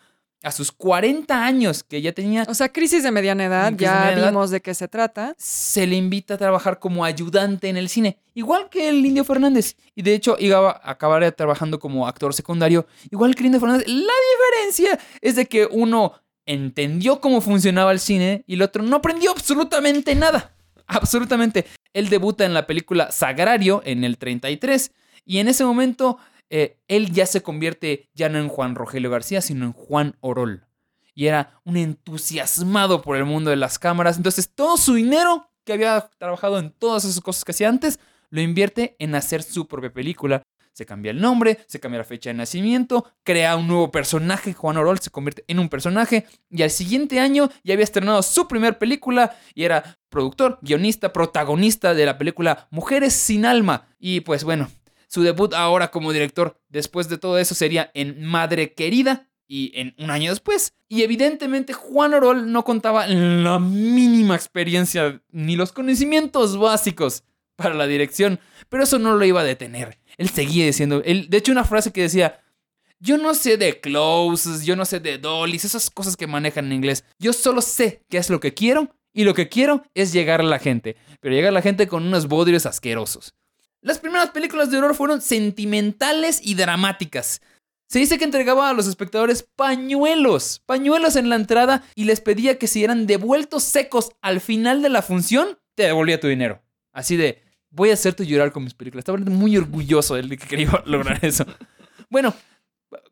a 0.43 0.51
sus 0.51 0.73
40 0.73 1.45
años, 1.45 1.85
que 1.85 2.03
ya 2.03 2.13
tenía, 2.13 2.45
O 2.49 2.55
sea, 2.55 2.69
crisis 2.73 3.05
de 3.05 3.13
mediana 3.13 3.45
edad, 3.45 3.73
de 3.73 3.85
ya 3.85 4.13
edad. 4.13 4.31
vimos 4.31 4.51
de 4.51 4.61
qué 4.61 4.75
se 4.75 4.89
trata. 4.89 5.35
se 5.39 5.87
le 5.87 5.95
invita 5.95 6.35
a 6.35 6.39
trabajar 6.39 6.81
como 6.81 7.05
ayudante 7.05 7.69
en 7.69 7.77
el 7.77 7.89
cine, 7.89 8.19
igual 8.35 8.69
que 8.69 8.89
el 8.89 9.07
Indio 9.07 9.23
Fernández. 9.25 9.77
Y 9.95 10.03
de 10.03 10.15
hecho, 10.15 10.37
iba 10.39 10.59
a 10.59 10.91
acabar 10.91 11.23
acabaría 11.23 11.79
como 11.79 12.09
actor 12.09 12.35
secundario, 12.35 12.87
igual 13.11 13.37
que 13.37 13.43
el 13.43 13.47
Indio 13.47 13.61
Fernández. 13.61 13.87
La 13.87 14.13
diferencia 14.35 14.99
es 15.21 15.37
de 15.37 15.47
que 15.47 15.67
uno 15.71 16.15
entendió 16.45 17.21
cómo 17.21 17.41
funcionaba 17.41 17.93
el 17.93 18.01
cine 18.01 18.43
y 18.49 18.55
el 18.55 18.63
otro 18.63 18.83
no 18.83 18.97
aprendió 18.97 19.31
absolutamente 19.31 20.17
nada. 20.17 20.57
Absolutamente. 20.93 21.67
Él 21.93 22.09
debuta 22.09 22.45
en 22.45 22.55
la 22.55 22.67
película 22.67 23.11
Sagrario 23.11 23.83
en 23.85 24.05
el 24.05 24.19
33 24.19 24.93
y 25.25 25.39
en 25.39 25.49
ese 25.49 25.65
momento 25.65 26.19
eh, 26.51 26.79
él 26.89 27.13
ya 27.13 27.27
se 27.27 27.43
convierte 27.43 28.11
ya 28.15 28.29
no 28.29 28.39
en 28.39 28.49
Juan 28.49 28.75
Rogelio 28.75 29.11
García, 29.11 29.41
sino 29.41 29.65
en 29.65 29.73
Juan 29.73 30.17
Orol. 30.21 30.67
Y 31.15 31.27
era 31.27 31.61
un 31.65 31.77
entusiasmado 31.77 33.03
por 33.03 33.17
el 33.17 33.25
mundo 33.25 33.51
de 33.51 33.57
las 33.57 33.79
cámaras. 33.79 34.17
Entonces 34.17 34.51
todo 34.55 34.77
su 34.77 34.95
dinero 34.95 35.51
que 35.65 35.73
había 35.75 36.11
trabajado 36.19 36.59
en 36.59 36.71
todas 36.71 37.05
esas 37.05 37.21
cosas 37.21 37.45
que 37.45 37.53
hacía 37.53 37.69
antes, 37.69 37.99
lo 38.31 38.41
invierte 38.41 38.97
en 38.99 39.15
hacer 39.15 39.43
su 39.43 39.69
propia 39.69 39.93
película. 39.93 40.43
Se 40.73 40.87
cambia 40.87 41.11
el 41.11 41.21
nombre, 41.21 41.59
se 41.67 41.81
cambia 41.81 41.99
la 41.99 42.05
fecha 42.05 42.31
de 42.31 42.35
nacimiento, 42.35 43.13
crea 43.25 43.57
un 43.57 43.69
nuevo 43.69 43.91
personaje, 43.91 44.55
Juan 44.55 44.79
Orol 44.79 44.99
se 45.01 45.11
convierte 45.11 45.45
en 45.49 45.59
un 45.59 45.69
personaje 45.69 46.27
y 46.51 46.63
al 46.63 46.71
siguiente 46.71 47.21
año 47.21 47.51
ya 47.63 47.75
había 47.75 47.85
estrenado 47.85 48.23
su 48.23 48.49
primer 48.49 48.79
película 48.79 49.37
y 49.55 49.65
era 49.65 49.99
productor, 50.09 50.59
guionista, 50.63 51.13
protagonista 51.13 51.95
de 51.95 52.07
la 52.07 52.17
película 52.17 52.69
Mujeres 52.71 53.13
sin 53.13 53.45
alma. 53.45 53.89
Y 53.99 54.21
pues 54.21 54.45
bueno, 54.45 54.71
su 55.09 55.23
debut 55.23 55.53
ahora 55.53 55.91
como 55.91 56.11
director 56.11 56.59
después 56.71 57.09
de 57.11 57.19
todo 57.19 57.39
eso 57.39 57.55
sería 57.55 57.91
en 57.93 58.25
Madre 58.25 58.73
Querida 58.73 59.29
y 59.47 59.71
en 59.79 59.95
un 59.99 60.11
año 60.11 60.31
después. 60.31 60.73
Y 60.89 61.03
evidentemente 61.03 61.75
Juan 61.75 62.15
Orol 62.15 62.51
no 62.51 62.65
contaba 62.65 63.07
la 63.07 63.59
mínima 63.59 64.35
experiencia 64.35 65.21
ni 65.31 65.57
los 65.57 65.73
conocimientos 65.73 66.57
básicos 66.59 67.25
para 67.57 67.75
la 67.75 67.87
dirección, 67.87 68.41
pero 68.71 68.85
eso 68.85 68.99
no 68.99 69.15
lo 69.17 69.25
iba 69.27 69.43
a 69.43 69.45
detener. 69.45 69.99
Él 70.17 70.29
seguía 70.29 70.67
diciendo, 70.67 71.03
él, 71.05 71.29
de 71.29 71.39
hecho 71.39 71.53
una 71.53 71.65
frase 71.65 71.93
que 71.93 72.03
decía, 72.03 72.41
yo 73.01 73.19
no 73.19 73.35
sé 73.35 73.57
de 73.57 73.81
closes, 73.81 74.65
yo 74.65 74.77
no 74.77 74.85
sé 74.85 75.01
de 75.01 75.19
dollies, 75.19 75.65
esas 75.65 75.91
cosas 75.91 76.17
que 76.17 76.27
manejan 76.27 76.67
en 76.67 76.73
inglés. 76.73 77.05
Yo 77.19 77.33
solo 77.33 77.61
sé 77.61 78.03
qué 78.09 78.19
es 78.19 78.31
lo 78.31 78.39
que 78.39 78.55
quiero 78.55 78.95
y 79.13 79.25
lo 79.25 79.35
que 79.35 79.49
quiero 79.49 79.83
es 79.95 80.13
llegar 80.13 80.41
a 80.41 80.45
la 80.45 80.59
gente, 80.59 80.97
pero 81.21 81.35
llegar 81.35 81.49
a 81.49 81.55
la 81.55 81.63
gente 81.63 81.89
con 81.89 82.07
unos 82.07 82.29
bodrios 82.29 82.65
asquerosos. 82.65 83.35
Las 83.81 83.99
primeras 83.99 84.31
películas 84.31 84.71
de 84.71 84.79
horror 84.79 84.95
fueron 84.95 85.21
sentimentales 85.21 86.41
y 86.43 86.55
dramáticas. 86.55 87.41
Se 87.89 87.99
dice 87.99 88.17
que 88.17 88.25
entregaba 88.25 88.71
a 88.71 88.73
los 88.73 88.87
espectadores 88.87 89.47
pañuelos, 89.57 90.63
pañuelos 90.65 91.17
en 91.17 91.29
la 91.29 91.37
entrada 91.37 91.83
y 91.95 92.05
les 92.05 92.21
pedía 92.21 92.57
que 92.57 92.69
si 92.69 92.85
eran 92.85 93.07
devueltos 93.07 93.65
secos 93.65 94.13
al 94.23 94.41
final 94.41 94.81
de 94.81 94.89
la 94.89 95.03
función, 95.03 95.59
te 95.75 95.83
devolvía 95.83 96.21
tu 96.21 96.29
dinero. 96.29 96.63
Así 96.93 97.17
de, 97.17 97.43
voy 97.73 97.91
a 97.91 97.95
hacerte 97.95 98.25
llorar 98.27 98.53
con 98.53 98.63
mis 98.65 98.75
películas. 98.75 99.03
Estaba 99.03 99.19
muy 99.19 99.57
orgulloso 99.57 100.15
de 100.15 100.29
que 100.29 100.47
quería 100.47 100.71
lograr 100.87 101.19
eso. 101.25 101.45
Bueno, 102.09 102.35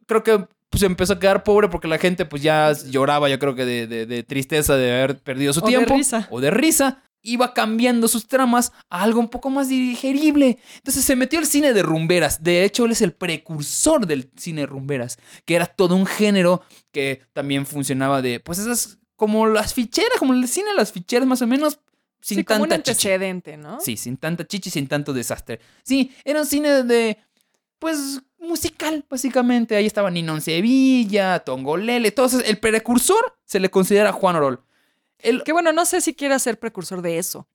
creo 0.07 0.23
que 0.23 0.47
pues 0.69 0.85
empezó 0.85 1.15
a 1.15 1.19
quedar 1.19 1.43
pobre 1.43 1.69
porque 1.69 1.89
la 1.89 1.99
gente 1.99 2.25
pues 2.27 2.43
ya 2.43 2.73
lloraba, 2.89 3.29
yo 3.29 3.39
creo 3.41 3.55
que 3.57 3.65
de, 3.65 3.87
de- 3.89 4.07
de 4.07 4.23
tristeza 4.23 4.77
de 4.77 4.93
haber 4.93 5.19
perdido 5.19 5.53
su 5.53 5.59
O 5.61 5.63
de 5.63 5.69
tiempo. 5.69 5.95
risa. 5.97 6.29
O 6.31 6.41
de 6.41 6.51
risa. 6.51 7.03
Iba 7.23 7.53
cambiando 7.53 8.09
sus 8.09 8.27
tramas 8.29 8.73
a 8.89 9.03
algo 9.03 9.21
un 9.21 9.29
poco 9.29 9.51
más 9.51 9.69
digerible. 9.69 10.59
Entonces 10.77 11.05
se 11.05 11.17
metió 11.17 11.39
al 11.39 11.45
cine 11.47 11.73
de 11.75 11.83
rumberas. 11.83 12.43
De 12.43 12.65
hecho, 12.65 12.87
él 12.87 12.93
es 12.93 13.03
el 13.03 13.13
precursor 13.13 14.07
del 14.07 14.31
cine 14.37 14.63
de 14.63 14.67
rumberas, 14.69 15.19
que 15.45 15.55
era 15.57 15.67
todo 15.67 15.97
un 15.97 16.07
género 16.07 16.63
que 16.93 17.21
también 17.35 17.67
funcionaba 17.67 18.23
de, 18.23 18.41
pues 18.41 18.59
esas, 18.59 18.99
como 19.17 19.47
las 19.47 19.75
ficheras, 19.75 20.19
como 20.19 20.33
el 20.33 20.49
cine 20.49 20.71
de 20.71 20.77
las 20.77 20.93
ficheras 20.93 21.27
más 21.29 21.43
o 21.43 21.47
menos, 21.47 21.81
sin 22.21 22.39
sí, 22.39 22.45
como 22.45 22.63
un 22.65 22.69
tanta 22.69 22.93
chichi. 22.93 23.09
antecedente, 23.09 23.57
¿no? 23.57 23.81
Sí, 23.81 23.97
sin 23.97 24.17
tanta 24.17 24.47
chichi, 24.47 24.71
sin 24.71 24.87
tanto 24.89 25.13
desastre. 25.13 25.61
Sí, 25.83 26.13
era 26.25 26.41
un 26.41 26.47
cine 26.47 26.83
de, 26.85 27.19
pues, 27.79 28.21
musical, 28.39 29.05
básicamente. 29.09 29.77
Ahí 29.77 29.87
estaba 29.87 30.11
Ninón 30.11 30.41
Sevilla, 30.41 31.39
Tongolele, 31.41 32.11
eso. 32.13 32.41
El 32.41 32.59
precursor 32.59 33.37
se 33.45 33.61
le 33.61 33.71
considera 33.71 34.13
Juan 34.13 34.37
Orol. 34.37 34.63
El, 35.19 35.43
Que 35.45 35.53
bueno, 35.53 35.73
no 35.73 35.85
sé 35.85 36.01
si 36.01 36.15
quiera 36.15 36.39
ser 36.39 36.59
precursor 36.59 37.03
de 37.03 37.19
eso. 37.19 37.47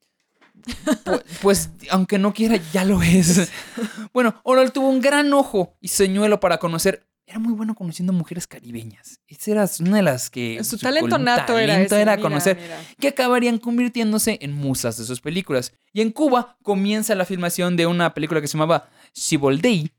pu- 1.04 1.22
pues, 1.42 1.70
aunque 1.90 2.18
no 2.18 2.34
quiera, 2.34 2.58
ya 2.74 2.84
lo 2.86 3.02
es. 3.02 3.52
Bueno, 4.14 4.40
Orol 4.44 4.72
tuvo 4.72 4.88
un 4.90 5.02
gran 5.02 5.34
ojo 5.34 5.76
y 5.82 5.90
señuelo 5.90 6.40
para 6.40 6.58
conocer. 6.58 7.06
Era 7.28 7.40
muy 7.40 7.54
bueno 7.54 7.74
conociendo 7.74 8.14
mujeres 8.14 8.46
caribeñas. 8.46 9.20
Esa 9.28 9.52
era 9.52 9.70
una 9.80 9.98
de 9.98 10.04
las 10.04 10.30
que... 10.30 10.64
Su 10.64 10.78
talento 10.78 11.18
nato 11.18 11.58
era 11.58 11.82
ese, 11.82 12.00
era 12.00 12.20
conocer 12.20 12.58
mira. 12.62 12.80
que 13.00 13.08
acabarían 13.08 13.58
convirtiéndose 13.58 14.38
en 14.42 14.54
musas 14.54 14.98
de 14.98 15.06
sus 15.06 15.22
películas. 15.22 15.74
Y 15.92 16.02
en 16.02 16.12
Cuba 16.12 16.58
comienza 16.62 17.16
la 17.16 17.26
filmación 17.26 17.78
de 17.78 17.88
una 17.88 18.14
película 18.14 18.42
que 18.42 18.48
se 18.48 18.54
llamaba 18.58 18.90
Siboldei. 19.12 19.92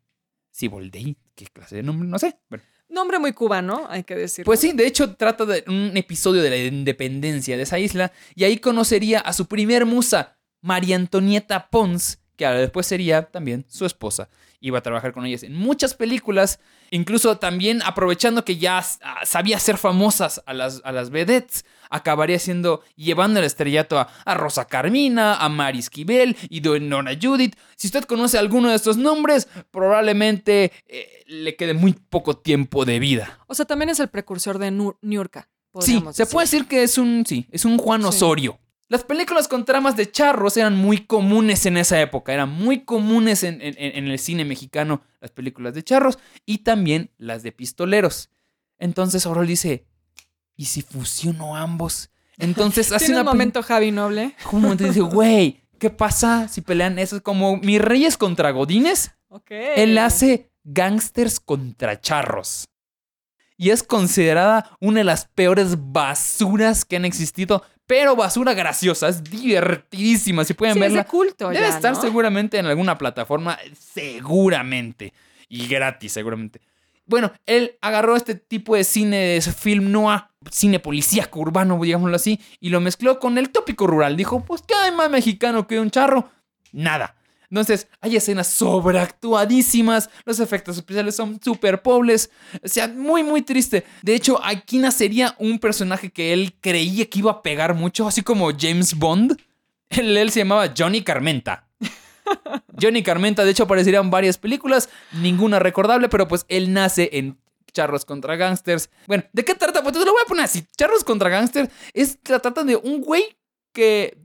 Siboldei, 0.53 1.17
¿qué 1.35 1.47
clase 1.47 1.77
de 1.77 1.83
nombre? 1.83 2.09
No 2.09 2.19
sé. 2.19 2.39
Bueno, 2.49 2.63
Nombre 2.89 3.19
muy 3.19 3.33
cubano, 3.33 3.87
hay 3.89 4.05
que 4.05 4.15
decirlo. 4.15 4.47
pues 4.47 4.61
sí, 4.61 4.73
de 4.73 4.87
hecho 4.87 5.17
trata 5.17 5.45
de 5.45 5.65
un 5.67 5.97
episodio 5.97 6.41
de 6.41 6.51
la 6.51 6.57
independencia 6.57 7.57
de 7.57 7.65
esa 7.65 7.81
isla 7.81 8.13
y 8.37 8.45
ahí 8.45 8.59
conocería 8.59 9.19
a 9.19 9.33
su 9.33 9.47
primer 9.47 9.87
musa, 9.87 10.39
María 10.63 10.95
Antonieta 10.95 11.69
Pons, 11.69 12.21
que 12.37 12.47
ahora 12.47 12.61
después 12.61 12.87
sería 12.87 13.23
también 13.23 13.65
su 13.69 13.87
esposa. 13.87 14.29
Iba 14.61 14.79
a 14.79 14.83
trabajar 14.83 15.13
con 15.13 15.27
ellas 15.27 15.43
en 15.43 15.55
muchas 15.55 15.95
películas, 15.95 16.61
incluso 16.91 17.39
también 17.39 17.83
aprovechando 17.85 18.45
que 18.45 18.57
ya 18.57 18.79
ah, 19.03 19.21
sabía 19.25 19.57
hacer 19.57 19.77
famosas 19.77 20.43
a 20.47 20.55
las, 20.55 20.81
a 20.85 20.93
las 20.93 21.11
vedettes, 21.11 21.65
acabaría 21.91 22.39
siendo, 22.39 22.83
llevando 22.97 23.39
el 23.41 23.47
estrellato 23.47 23.99
a, 23.99 24.09
a 24.25 24.35
Rosa 24.35 24.67
Carmina, 24.67 25.37
a 25.37 25.49
Mari 25.49 25.81
Esquivel 25.81 26.37
y 26.49 26.61
Nona 26.61 27.13
Judith. 27.21 27.57
Si 27.77 27.89
usted 27.89 28.05
conoce 28.05 28.39
alguno 28.39 28.71
de 28.71 28.77
estos 28.77 28.97
nombres, 28.97 29.49
probablemente 29.71 30.73
eh, 30.87 31.25
le 31.27 31.57
quede 31.57 31.75
muy 31.75 31.93
poco 31.93 32.37
tiempo 32.37 32.85
de 32.85 32.99
vida. 32.99 33.39
O 33.47 33.55
sea, 33.55 33.67
también 33.67 33.91
es 33.91 34.01
el 34.01 34.09
precursor 34.09 34.59
de 34.59 34.71
Niurka. 35.03 35.49
Sí, 35.81 36.01
se 36.01 36.23
decir. 36.23 36.27
puede 36.33 36.45
decir 36.45 36.67
que 36.67 36.83
es 36.83 36.97
un, 36.99 37.25
sí, 37.27 37.47
es 37.51 37.65
un 37.65 37.79
Juan 37.79 38.03
Sí. 38.11 38.66
Las 38.89 39.03
películas 39.05 39.49
con 39.49 39.65
tramas 39.65 39.97
de 39.97 40.11
charros 40.11 40.57
eran 40.57 40.77
muy 40.77 40.99
comunes 41.07 41.67
en 41.67 41.77
esa 41.77 42.01
época, 42.01 42.33
eran 42.33 42.51
muy 42.51 42.85
comunes 42.85 43.43
en, 43.43 43.61
en- 43.61 43.75
en 43.79 44.07
el 44.09 44.19
cine 44.19 44.45
mexicano 44.45 45.03
las 45.21 45.33
películas 45.33 45.75
de 45.75 45.83
charros 45.83 46.19
y 46.45 46.59
también 46.59 47.11
las 47.19 47.43
de 47.43 47.51
pistoleros. 47.53 48.31
Entonces 48.79 49.27
Orol 49.27 49.47
dice, 49.49 49.87
¿y 50.55 50.67
si 50.67 50.83
fusiono 50.83 51.57
ambos? 51.57 52.11
Entonces 52.39 52.93
hace 52.93 53.11
una 53.11 53.21
un 53.23 53.27
momento 53.27 53.63
Javi 53.63 53.91
Noble. 53.91 54.37
un 54.53 54.63
momento 54.63 54.85
dice, 54.85 55.01
güey, 55.01 55.63
¿qué 55.81 55.91
pasa 55.91 56.47
si 56.47 56.61
pelean 56.61 56.99
eso? 57.01 57.21
Como 57.23 57.57
mis 57.57 57.81
reyes 57.81 58.17
contra 58.17 58.53
godines. 58.53 59.13
Ok. 59.29 59.51
Él 59.51 59.99
hace 59.99 60.51
gangsters 60.63 61.41
contra 61.41 62.01
charros. 62.01 62.69
Y 63.59 63.71
es 63.71 63.83
considerada 63.83 64.77
una 64.81 64.99
de 64.99 65.05
las 65.05 65.25
peores 65.27 65.75
basuras 65.93 66.85
que 66.85 66.97
han 66.97 67.05
existido. 67.05 67.65
Pero 67.87 68.17
basura 68.17 68.53
graciosa, 68.55 69.09
es 69.09 69.23
divertidísima. 69.23 70.45
Si 70.45 70.55
pueden 70.55 70.75
Sí, 70.75 70.81
es 70.81 70.85
verla. 70.87 71.03
de 71.03 71.09
culto 71.09 71.49
Debe 71.51 71.61
ya, 71.61 71.69
estar 71.69 71.95
¿no? 71.95 72.01
seguramente 72.01 72.59
en 72.59 72.67
alguna 72.67 72.99
plataforma. 72.99 73.59
Seguramente. 73.79 75.13
Y 75.49 75.67
gratis, 75.69 76.13
seguramente. 76.13 76.61
Bueno, 77.07 77.31
él 77.47 77.77
agarró 77.81 78.17
este 78.17 78.35
tipo 78.35 78.75
de 78.75 78.83
cine, 78.83 79.17
de 79.17 79.37
ese 79.37 79.53
film 79.53 79.93
noir, 79.93 80.23
cine 80.51 80.81
policíaco 80.81 81.39
urbano, 81.39 81.79
digámoslo 81.81 82.17
así, 82.17 82.41
y 82.59 82.71
lo 82.71 82.81
mezcló 82.81 83.21
con 83.21 83.39
el 83.39 83.51
tópico 83.51 83.87
rural. 83.87 84.17
Dijo, 84.17 84.45
pues, 84.45 84.63
¿qué 84.67 84.75
hay 84.75 84.91
más 84.91 85.09
mexicano 85.09 85.69
que 85.69 85.79
un 85.79 85.91
charro? 85.93 86.29
Nada. 86.73 87.15
Entonces, 87.51 87.89
hay 88.01 88.17
escenas 88.17 88.49
sobreactuadísimas, 88.49 90.11
los 90.25 90.41
efectos 90.41 90.77
especiales 90.77 91.15
son 91.17 91.41
súper 91.43 91.83
pobres, 91.83 92.31
o 92.63 92.69
sea, 92.69 92.89
muy, 92.89 93.23
muy 93.23 93.43
triste. 93.43 93.85
De 94.03 94.15
hecho, 94.15 94.41
aquí 94.45 94.79
nacería 94.79 95.35
un 95.39 95.59
personaje 95.59 96.11
que 96.11 96.33
él 96.33 96.55
creía 96.61 97.07
que 97.07 97.19
iba 97.19 97.31
a 97.31 97.43
pegar 97.43 97.75
mucho, 97.75 98.07
así 98.07 98.23
como 98.23 98.51
James 98.57 98.95
Bond. 98.95 99.37
Él, 99.91 100.17
él 100.17 100.31
se 100.31 100.41
llamaba 100.41 100.73
Johnny 100.77 101.03
Carmenta. 101.03 101.69
Johnny 102.81 103.03
Carmenta, 103.03 103.45
de 103.45 103.53
hecho, 103.53 103.65
aparecería 103.65 104.01
en 104.01 104.11
varias 104.11 104.39
películas, 104.39 104.89
ninguna 105.13 105.59
recordable, 105.59 106.09
pero 106.09 106.27
pues 106.29 106.45
él 106.49 106.73
nace 106.73 107.11
en 107.13 107.39
Charros 107.73 108.05
contra 108.05 108.37
Gangsters. 108.37 108.91
Bueno, 109.07 109.25
¿de 109.33 109.45
qué 109.45 109.55
trata? 109.55 109.83
Pues 109.83 109.93
te 109.93 110.05
lo 110.05 110.13
voy 110.13 110.23
a 110.25 110.29
poner 110.29 110.45
así. 110.47 110.67
Charros 110.77 111.05
contra 111.05 111.29
Gangsters 111.29 111.71
es, 111.93 112.19
la 112.27 112.39
trata 112.39 112.65
de 112.65 112.77
un 112.77 113.03
güey 113.03 113.37
que 113.73 114.19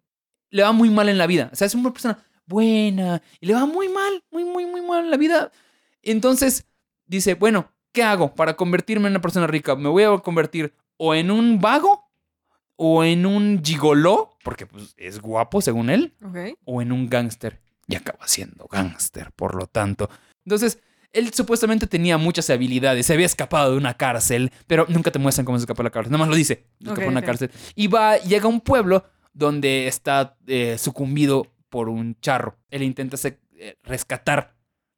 le 0.50 0.64
va 0.64 0.72
muy 0.72 0.90
mal 0.90 1.10
en 1.10 1.18
la 1.18 1.28
vida. 1.28 1.50
O 1.52 1.56
sea, 1.56 1.68
es 1.68 1.76
una 1.76 1.92
persona 1.92 2.24
buena 2.52 3.22
y 3.40 3.48
le 3.48 3.54
va 3.54 3.66
muy 3.66 3.90
mal, 3.90 4.24
muy, 4.30 4.44
muy, 4.44 4.66
muy 4.66 4.82
mal 4.82 5.10
la 5.10 5.18
vida. 5.18 5.52
Entonces 6.04 6.68
dice, 7.06 7.34
bueno, 7.36 7.72
¿qué 7.92 8.04
hago 8.04 8.36
para 8.36 8.56
convertirme 8.56 9.08
en 9.08 9.14
una 9.14 9.22
persona 9.22 9.48
rica? 9.48 9.76
Me 9.76 9.90
voy 9.90 10.04
a 10.04 10.18
convertir 10.20 10.74
o 10.98 11.16
en 11.16 11.32
un 11.32 11.60
vago 11.60 12.12
o 12.76 13.04
en 13.04 13.26
un 13.26 13.62
gigoló, 13.64 14.38
porque 14.44 14.66
pues, 14.66 14.96
es 14.98 15.20
guapo 15.20 15.62
según 15.62 15.90
él, 15.92 16.16
o 16.66 16.82
en 16.82 16.92
un 16.92 17.08
gángster. 17.08 17.62
Y 17.88 17.96
acaba 17.96 18.28
siendo 18.28 18.68
gángster, 18.68 19.32
por 19.34 19.54
lo 19.54 19.68
tanto. 19.68 20.10
Entonces, 20.46 20.80
Él 21.14 21.32
supuestamente 21.32 21.86
tenía 21.86 22.18
muchas 22.18 22.50
habilidades, 22.50 23.06
se 23.06 23.14
había 23.14 23.28
escapado 23.28 23.72
de 23.72 23.78
una 23.78 23.96
cárcel, 23.96 24.52
pero 24.66 24.88
nunca 24.90 25.12
te 25.12 25.20
muestran 25.20 25.46
cómo 25.46 25.60
se 25.60 25.64
escapó 25.64 25.84
de 25.84 25.90
la 25.90 25.92
cárcel, 25.92 26.12
nada 26.12 26.24
más 26.24 26.30
lo 26.30 26.36
dice, 26.36 26.66
se 26.80 26.86
escapó 26.86 27.02
de 27.02 27.08
una 27.08 27.22
cárcel. 27.22 27.52
Y 27.76 27.88
va, 27.88 28.18
llega 28.18 28.46
a 28.46 28.48
un 28.48 28.62
pueblo 28.62 29.06
donde 29.34 29.88
está 29.88 30.38
eh, 30.48 30.78
sucumbido 30.80 31.48
por 31.72 31.90
un 31.90 32.20
charro. 32.22 32.58
Él 32.70 32.84
intenta 32.84 33.18
eh, 33.58 33.78
rescatar, 33.82 34.54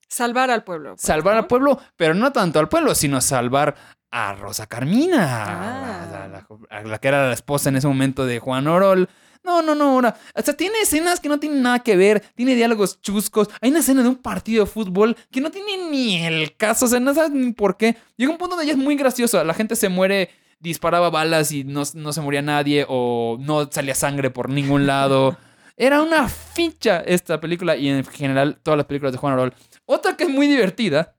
Salvar 0.10 0.52
al 0.52 0.64
pueblo. 0.66 0.92
pues, 0.92 1.02
salvar 1.02 1.36
¿no? 1.36 1.40
al 1.40 1.48
pueblo, 1.48 1.80
pero 1.96 2.14
no 2.14 2.32
tanto 2.34 2.60
al 2.60 2.68
pueblo, 2.68 2.94
sino 2.94 3.22
salvar 3.22 3.74
a 4.12 4.34
Rosa 4.34 4.68
Carmina, 4.68 5.26
Ah. 5.46 6.24
a, 6.26 6.28
la, 6.28 6.48
a 6.70 6.84
la 6.84 6.98
que 7.00 7.08
era 7.08 7.28
la 7.28 7.34
esposa 7.34 7.70
en 7.70 7.78
ese 7.78 7.88
momento 7.88 8.26
de 8.26 8.40
Juan 8.40 8.68
Orol. 8.68 9.10
No, 9.44 9.62
no, 9.62 9.74
no, 9.76 9.92
ahora. 9.92 10.16
O 10.36 10.42
sea, 10.42 10.54
tiene 10.56 10.80
escenas 10.82 11.20
que 11.20 11.28
no 11.30 11.40
tienen 11.40 11.62
nada 11.64 11.80
que 11.80 11.98
ver, 11.98 12.22
tiene 12.36 12.56
diálogos 12.56 13.02
chuscos. 13.02 13.50
Hay 13.60 13.72
una 13.72 13.80
escena 13.80 14.02
de 14.04 14.10
un 14.10 14.16
partido 14.16 14.64
de 14.66 14.72
fútbol 14.72 15.18
que 15.32 15.42
no 15.42 15.50
tiene 15.52 15.90
ni 15.90 16.24
el 16.24 16.56
caso, 16.58 16.86
o 16.86 16.88
sea, 16.88 17.00
no 17.00 17.14
sabes 17.14 17.32
ni 17.32 17.52
por 17.52 17.76
qué. 17.76 17.98
Llega 18.16 18.32
un 18.32 18.38
punto 18.38 18.56
donde 18.56 18.68
ya 18.68 18.74
es 18.74 18.78
muy 18.78 18.96
gracioso. 18.96 19.44
La 19.44 19.54
gente 19.56 19.76
se 19.76 19.90
muere, 19.90 20.30
disparaba 20.60 21.10
balas 21.10 21.52
y 21.52 21.64
no, 21.66 21.84
no 21.96 22.14
se 22.14 22.22
moría 22.22 22.42
nadie, 22.42 22.86
o 22.88 23.38
no 23.42 23.70
salía 23.72 23.96
sangre 23.96 24.30
por 24.30 24.50
ningún 24.50 24.86
lado. 24.88 25.38
Era 25.76 26.02
una 26.02 26.30
ficha 26.30 27.00
esta 27.00 27.40
película 27.40 27.76
y 27.76 27.90
en 27.90 28.06
general 28.06 28.60
todas 28.62 28.78
las 28.78 28.86
películas 28.86 29.12
de 29.12 29.18
Juan 29.18 29.34
Orol. 29.34 29.54
Otra 29.86 30.16
que 30.16 30.26
es 30.26 30.30
muy 30.30 30.48
divertida 30.48 31.16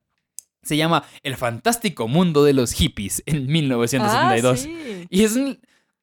se 0.62 0.76
llama 0.76 1.04
El 1.22 1.36
fantástico 1.36 2.08
mundo 2.08 2.44
de 2.44 2.54
los 2.54 2.72
hippies 2.72 3.22
en 3.26 3.46
1972. 3.46 4.52
Ah, 4.52 4.62
sí. 4.62 5.06
Y 5.10 5.24
es 5.24 5.36
un 5.36 5.60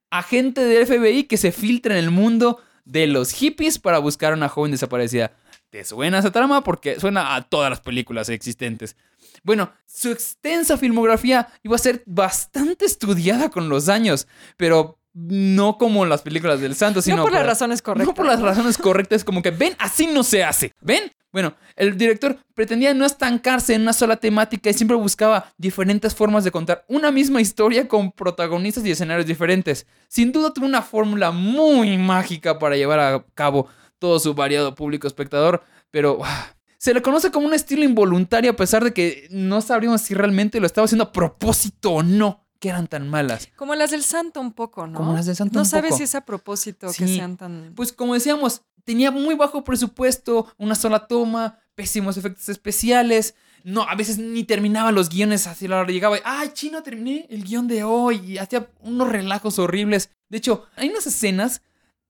agente 0.09 0.61
del 0.61 0.85
FBI 0.85 1.23
que 1.23 1.37
se 1.37 1.51
filtra 1.51 1.97
en 1.97 2.03
el 2.03 2.11
mundo 2.11 2.59
de 2.85 3.07
los 3.07 3.31
hippies 3.31 3.79
para 3.79 3.99
buscar 3.99 4.33
a 4.33 4.35
una 4.35 4.49
joven 4.49 4.71
desaparecida. 4.71 5.33
¿Te 5.69 5.85
suena 5.85 6.19
esa 6.19 6.31
trama? 6.31 6.63
Porque 6.63 6.99
suena 6.99 7.35
a 7.35 7.43
todas 7.43 7.69
las 7.69 7.79
películas 7.79 8.27
existentes. 8.29 8.97
Bueno, 9.43 9.71
su 9.87 10.11
extensa 10.11 10.77
filmografía 10.77 11.47
iba 11.63 11.75
a 11.75 11.79
ser 11.79 12.03
bastante 12.05 12.85
estudiada 12.85 13.49
con 13.49 13.69
los 13.69 13.87
años, 13.87 14.27
pero 14.57 14.99
no 15.13 15.78
como 15.78 16.06
las 16.06 16.21
películas 16.21 16.62
del 16.62 16.76
santo, 16.76 17.02
sino 17.02 17.17
no 17.17 17.24
por 17.24 17.34
las 17.34 17.45
razones 17.45 17.82
correctas. 17.82 18.08
no 18.08 18.13
por 18.13 18.26
las 18.26 18.41
razones 18.41 18.78
correctas, 18.78 19.24
como 19.24 19.41
que 19.41 19.52
ven, 19.52 19.76
así 19.80 20.08
no 20.08 20.24
se 20.24 20.43
hace. 20.43 20.74
¿Ven? 20.82 21.12
Bueno, 21.32 21.56
el 21.78 21.97
director 21.97 22.38
pretendía 22.54 22.93
no 22.93 23.06
estancarse 23.06 23.74
en 23.74 23.84
una 23.84 23.93
sola 23.93 24.17
temática 24.17 24.69
y 24.69 24.74
siempre 24.74 24.97
buscaba 24.97 25.52
diferentes 25.58 26.13
formas 26.13 26.43
de 26.43 26.52
contar 26.52 26.84
una 26.89 27.10
misma 27.12 27.39
historia 27.39 27.88
con 27.88 28.12
protagonistas 28.12 28.86
y 28.86 28.91
escenarios 28.91 29.26
diferentes. 29.26 29.88
Sin 30.10 30.34
duda 30.34 30.54
tuvo 30.54 30.65
una 30.65 30.82
fórmula 30.82 31.32
muy 31.32 31.97
mágica 31.97 32.60
para 32.60 32.76
llevar 32.76 33.00
a 33.00 33.26
cabo 33.34 33.67
todo 33.97 34.19
su 34.19 34.34
variado 34.34 34.76
público 34.76 35.08
espectador, 35.08 35.63
pero 35.89 36.19
ah, 36.21 36.54
se 36.78 36.93
le 36.93 37.02
conoce 37.02 37.32
como 37.32 37.47
un 37.47 37.54
estilo 37.54 37.84
involuntario 37.84 38.52
a 38.52 38.56
pesar 38.56 38.84
de 38.84 38.91
que 38.93 39.28
no 39.30 39.62
sabríamos 39.62 40.02
si 40.02 40.13
realmente 40.13 40.60
lo 40.60 40.65
estaba 40.65 40.86
haciendo 40.86 41.06
a 41.06 41.12
propósito 41.13 41.91
o 41.91 42.04
no, 42.04 42.43
que 42.62 42.69
eran 42.69 42.86
tan 42.88 43.10
malas. 43.10 43.50
Como 43.58 43.74
las 43.74 43.89
del 43.89 44.04
santo 44.04 44.39
un 44.39 44.54
poco, 44.54 44.86
¿no? 44.86 44.95
Como 44.95 45.13
las 45.13 45.26
del 45.26 45.36
santo 45.36 45.56
No 45.56 45.62
un 45.62 45.65
sabes 45.65 45.89
poco. 45.89 45.97
si 45.97 46.04
es 46.04 46.13
a 46.15 46.21
propósito 46.21 46.88
que 46.95 47.08
sean 47.08 47.36
tan... 47.36 47.74
Pues 47.76 47.91
como 47.91 48.13
decíamos, 48.13 48.62
tenía 48.84 49.10
muy 49.10 49.34
bajo 49.34 49.63
presupuesto, 49.63 50.47
una 50.60 50.76
sola 50.76 51.08
toma, 51.08 51.58
pésimos 51.74 52.17
efectos 52.17 52.47
especiales. 52.50 53.34
No, 53.63 53.82
a 53.82 53.95
veces 53.95 54.19
ni 54.19 54.43
terminaban 54.43 54.93
los 54.93 55.10
guiones 55.10 55.47
así 55.47 55.67
la 55.67 55.80
hora 55.80 55.91
llegaba. 55.91 56.17
y, 56.17 56.21
Ay, 56.24 56.50
chino, 56.54 56.84
terminé 56.84 57.26
el 57.32 57.43
guion 57.43 57.67
de 57.67 57.84
hoy. 57.84 58.21
Y 58.26 58.38
hacía 58.38 58.69
unos 58.82 59.10
relajos 59.10 59.58
horribles. 59.58 60.12
De 60.30 60.38
hecho, 60.38 60.67
hay 60.76 60.89
unas 60.89 61.08
escenas 61.08 61.63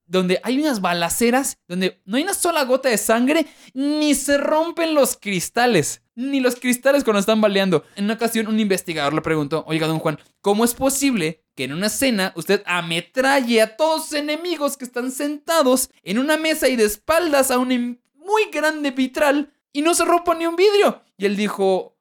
donde 0.06 0.42
hay 0.44 0.60
unas 0.60 0.82
balaceras 0.82 1.58
donde 1.70 2.02
no 2.04 2.18
hay 2.18 2.24
una 2.24 2.34
sola 2.34 2.66
gota 2.66 2.90
de 2.90 2.98
sangre 2.98 3.48
ni 3.74 4.14
se 4.16 4.38
rompen 4.38 4.94
los 4.96 5.16
cristales. 5.16 6.02
Ni 6.21 6.39
los 6.39 6.55
cristales 6.55 7.03
cuando 7.03 7.19
están 7.19 7.41
baleando. 7.41 7.84
En 7.95 8.05
una 8.05 8.13
ocasión, 8.13 8.47
un 8.47 8.60
investigador 8.60 9.13
le 9.13 9.21
preguntó: 9.21 9.63
Oiga, 9.67 9.88
don 9.88 9.97
Juan, 9.97 10.19
¿cómo 10.41 10.63
es 10.63 10.75
posible 10.75 11.43
que 11.55 11.63
en 11.63 11.73
una 11.73 11.88
escena 11.88 12.31
usted 12.36 12.62
ametralle 12.67 13.60
a 13.62 13.75
todos 13.75 14.03
sus 14.03 14.13
enemigos 14.13 14.77
que 14.77 14.86
están 14.86 15.12
sentados 15.12 15.89
en 16.03 16.19
una 16.19 16.38
mesa 16.38 16.69
y 16.69 16.75
de 16.75 16.86
espaldas 16.86 17.49
a 17.49 17.57
un 17.57 17.71
em- 17.71 17.97
muy 18.13 18.51
grande 18.51 18.91
vitral 18.91 19.51
y 19.73 19.81
no 19.81 19.95
se 19.95 20.05
rompa 20.05 20.36
ni 20.36 20.45
un 20.45 20.55
vidrio? 20.55 21.01
Y 21.17 21.25
él 21.25 21.36
dijo: 21.36 21.97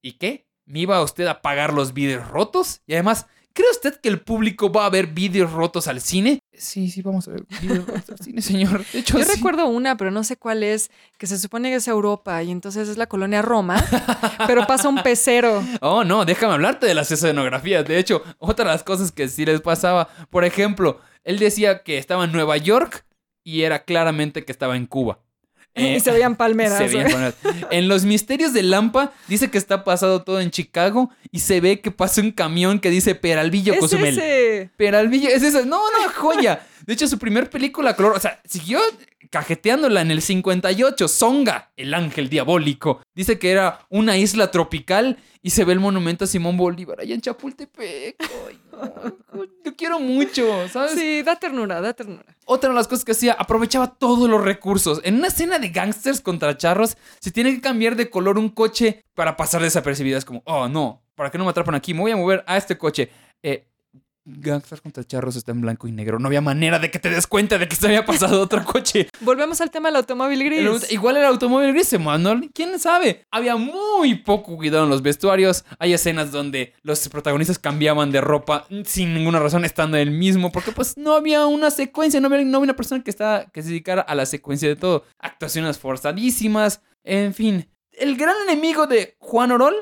¿Y 0.00 0.12
qué? 0.12 0.48
¿Me 0.66 0.78
iba 0.80 1.02
usted 1.02 1.26
a 1.26 1.42
pagar 1.42 1.74
los 1.74 1.92
vidrios 1.92 2.28
rotos? 2.28 2.80
Y 2.86 2.92
además, 2.92 3.26
¿cree 3.54 3.70
usted 3.70 3.94
que 4.00 4.10
el 4.10 4.20
público 4.20 4.70
va 4.70 4.84
a 4.84 4.90
ver 4.90 5.06
vidrios 5.06 5.52
rotos 5.52 5.88
al 5.88 6.00
cine? 6.02 6.40
Sí, 6.52 6.90
sí, 6.90 7.00
vamos 7.00 7.26
a 7.28 7.30
ver 7.32 7.46
vidrios 7.62 7.86
rotos 7.86 8.10
al 8.10 8.18
cine, 8.18 8.42
señor. 8.42 8.84
De 8.92 8.98
hecho, 8.98 9.18
Yo 9.18 9.24
sí. 9.24 9.36
recuerdo 9.36 9.66
una, 9.66 9.96
pero 9.96 10.10
no 10.10 10.22
sé 10.24 10.36
cuál 10.36 10.62
es, 10.62 10.90
que 11.16 11.26
se 11.26 11.38
supone 11.38 11.70
que 11.70 11.76
es 11.76 11.88
Europa 11.88 12.42
y 12.42 12.50
entonces 12.50 12.88
es 12.88 12.98
la 12.98 13.06
colonia 13.06 13.40
Roma, 13.40 13.82
pero 14.46 14.66
pasa 14.66 14.88
un 14.88 15.02
pecero. 15.02 15.62
Oh, 15.80 16.04
no, 16.04 16.24
déjame 16.24 16.54
hablarte 16.54 16.86
de 16.86 16.94
las 16.94 17.10
escenografías. 17.10 17.84
De 17.86 17.98
hecho, 17.98 18.22
otra 18.38 18.64
de 18.66 18.72
las 18.72 18.82
cosas 18.82 19.12
que 19.12 19.28
sí 19.28 19.44
les 19.46 19.60
pasaba, 19.60 20.08
por 20.30 20.44
ejemplo, 20.44 21.00
él 21.24 21.38
decía 21.38 21.82
que 21.82 21.98
estaba 21.98 22.24
en 22.24 22.32
Nueva 22.32 22.56
York 22.56 23.06
y 23.42 23.62
era 23.62 23.84
claramente 23.84 24.44
que 24.44 24.52
estaba 24.52 24.76
en 24.76 24.86
Cuba. 24.86 25.18
Eh, 25.74 25.94
y 25.96 26.00
se 26.00 26.10
veían 26.10 26.36
palmeras. 26.36 26.78
se 26.78 26.86
veían 26.86 27.10
palmeras. 27.10 27.34
En 27.70 27.88
Los 27.88 28.04
Misterios 28.04 28.52
de 28.52 28.62
Lampa 28.62 29.12
dice 29.28 29.50
que 29.50 29.58
está 29.58 29.84
pasado 29.84 30.22
todo 30.22 30.40
en 30.40 30.50
Chicago 30.50 31.10
y 31.30 31.40
se 31.40 31.60
ve 31.60 31.80
que 31.80 31.90
pasa 31.90 32.20
un 32.20 32.30
camión 32.30 32.78
que 32.78 32.90
dice 32.90 33.14
Peralvillo 33.14 33.74
es 33.74 33.80
Cozumel. 33.80 34.18
ese. 34.18 34.70
Peralvillo, 34.76 35.28
es 35.28 35.42
eso. 35.42 35.64
No, 35.64 35.78
no, 35.90 36.12
joya. 36.14 36.66
De 36.86 36.92
hecho, 36.92 37.08
su 37.08 37.18
primer 37.18 37.50
película 37.50 37.96
color, 37.96 38.12
o 38.16 38.20
sea, 38.20 38.40
siguió 38.44 38.78
cajeteándola 39.30 40.00
en 40.00 40.12
el 40.12 40.22
58, 40.22 41.08
Songa, 41.08 41.72
el 41.76 41.92
ángel 41.92 42.28
diabólico. 42.28 43.00
Dice 43.14 43.38
que 43.38 43.50
era 43.50 43.80
una 43.88 44.16
isla 44.16 44.52
tropical 44.52 45.18
y 45.42 45.50
se 45.50 45.64
ve 45.64 45.72
el 45.72 45.80
monumento 45.80 46.24
a 46.24 46.28
Simón 46.28 46.56
Bolívar 46.56 47.00
allá 47.00 47.14
en 47.14 47.20
Chapultepec. 47.20 48.16
Ay, 48.20 48.60
lo 49.64 49.76
quiero 49.76 50.00
mucho, 50.00 50.68
¿sabes? 50.68 50.92
Sí, 50.92 51.22
da 51.22 51.36
ternura, 51.36 51.80
da 51.80 51.92
ternura. 51.92 52.24
Otra 52.44 52.70
de 52.70 52.76
las 52.76 52.88
cosas 52.88 53.04
que 53.04 53.12
hacía, 53.12 53.32
aprovechaba 53.32 53.94
todos 53.94 54.28
los 54.28 54.42
recursos. 54.42 55.00
En 55.04 55.16
una 55.16 55.28
escena 55.28 55.58
de 55.58 55.70
gangsters 55.70 56.20
contra 56.20 56.56
charros, 56.56 56.96
se 57.20 57.30
tiene 57.30 57.54
que 57.54 57.60
cambiar 57.60 57.96
de 57.96 58.10
color 58.10 58.38
un 58.38 58.48
coche 58.48 59.04
para 59.14 59.36
pasar 59.36 59.62
desapercibida. 59.62 60.18
Es 60.18 60.24
como, 60.24 60.42
oh 60.46 60.68
no, 60.68 61.02
para 61.14 61.30
que 61.30 61.38
no 61.38 61.44
me 61.44 61.50
atrapan 61.50 61.74
aquí, 61.74 61.94
me 61.94 62.00
voy 62.00 62.12
a 62.12 62.16
mover 62.16 62.44
a 62.46 62.56
este 62.56 62.76
coche. 62.78 63.10
Eh, 63.42 63.68
gangsters 64.24 64.80
contra 64.80 65.04
charros 65.04 65.36
está 65.36 65.52
en 65.52 65.60
blanco 65.60 65.86
y 65.86 65.92
negro. 65.92 66.18
No 66.18 66.26
había 66.26 66.40
manera 66.40 66.78
de 66.78 66.90
que 66.90 66.98
te 66.98 67.10
des 67.10 67.26
cuenta 67.26 67.58
de 67.58 67.68
que 67.68 67.76
se 67.76 67.86
había 67.86 68.04
pasado 68.04 68.40
otro 68.40 68.64
coche. 68.64 69.08
Volvemos 69.20 69.60
al 69.60 69.70
tema 69.70 69.88
del 69.88 69.96
automóvil 69.96 70.44
gris. 70.44 70.90
Igual 70.90 71.18
el 71.18 71.24
automóvil 71.24 71.72
gris, 71.72 71.98
Manuel. 71.98 72.50
¿Quién 72.54 72.78
sabe? 72.78 73.26
Había 73.30 73.56
muy 73.56 74.16
poco 74.16 74.56
cuidado 74.56 74.84
en 74.84 74.90
los 74.90 75.02
vestuarios. 75.02 75.64
Hay 75.78 75.92
escenas 75.92 76.32
donde 76.32 76.74
los 76.82 77.08
protagonistas 77.08 77.58
cambiaban 77.58 78.10
de 78.10 78.20
ropa 78.20 78.66
sin 78.84 79.14
ninguna 79.14 79.40
razón, 79.40 79.64
estando 79.64 79.96
el 79.96 80.10
mismo, 80.10 80.50
porque 80.50 80.72
pues 80.72 80.96
no 80.96 81.14
había 81.14 81.46
una 81.46 81.70
secuencia, 81.70 82.20
no 82.20 82.28
había, 82.28 82.44
no 82.44 82.58
había 82.58 82.64
una 82.64 82.76
persona 82.76 83.02
que, 83.02 83.10
estaba, 83.10 83.46
que 83.46 83.62
se 83.62 83.68
dedicara 83.68 84.02
a 84.02 84.14
la 84.14 84.26
secuencia 84.26 84.68
de 84.68 84.76
todo. 84.76 85.04
Actuaciones 85.18 85.78
forzadísimas, 85.78 86.82
en 87.02 87.34
fin. 87.34 87.68
El 87.92 88.16
gran 88.16 88.34
enemigo 88.48 88.86
de 88.86 89.16
Juan 89.18 89.52
Orol, 89.52 89.74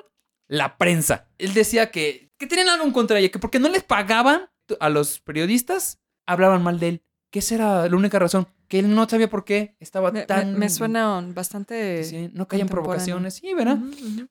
la 0.49 0.77
prensa. 0.77 1.29
Él 1.39 1.55
decía 1.55 1.91
que, 1.91 2.32
que 2.43 2.49
tenían 2.49 2.71
algo 2.71 2.85
en 2.85 2.91
contra 2.91 3.15
de 3.15 3.21
ella, 3.21 3.31
que 3.31 3.39
porque 3.39 3.61
no 3.61 3.69
les 3.69 3.85
pagaban 3.85 4.51
a 4.81 4.89
los 4.89 5.21
periodistas, 5.21 6.01
hablaban 6.27 6.61
mal 6.61 6.81
de 6.81 6.89
él. 6.89 7.03
Que 7.31 7.39
esa 7.39 7.55
era 7.55 7.89
la 7.89 7.97
única 7.97 8.19
razón. 8.19 8.49
Que 8.67 8.81
él 8.81 8.93
no 8.93 9.09
sabía 9.09 9.31
por 9.31 9.45
qué 9.45 9.77
estaba 9.79 10.11
Me, 10.11 10.23
tan... 10.23 10.59
me 10.59 10.69
suena 10.69 11.25
bastante. 11.33 12.03
Sí, 12.03 12.31
no 12.33 12.49
caían 12.49 12.67
provocaciones. 12.67 13.35
Sí, 13.35 13.55
¿verdad? 13.55 13.79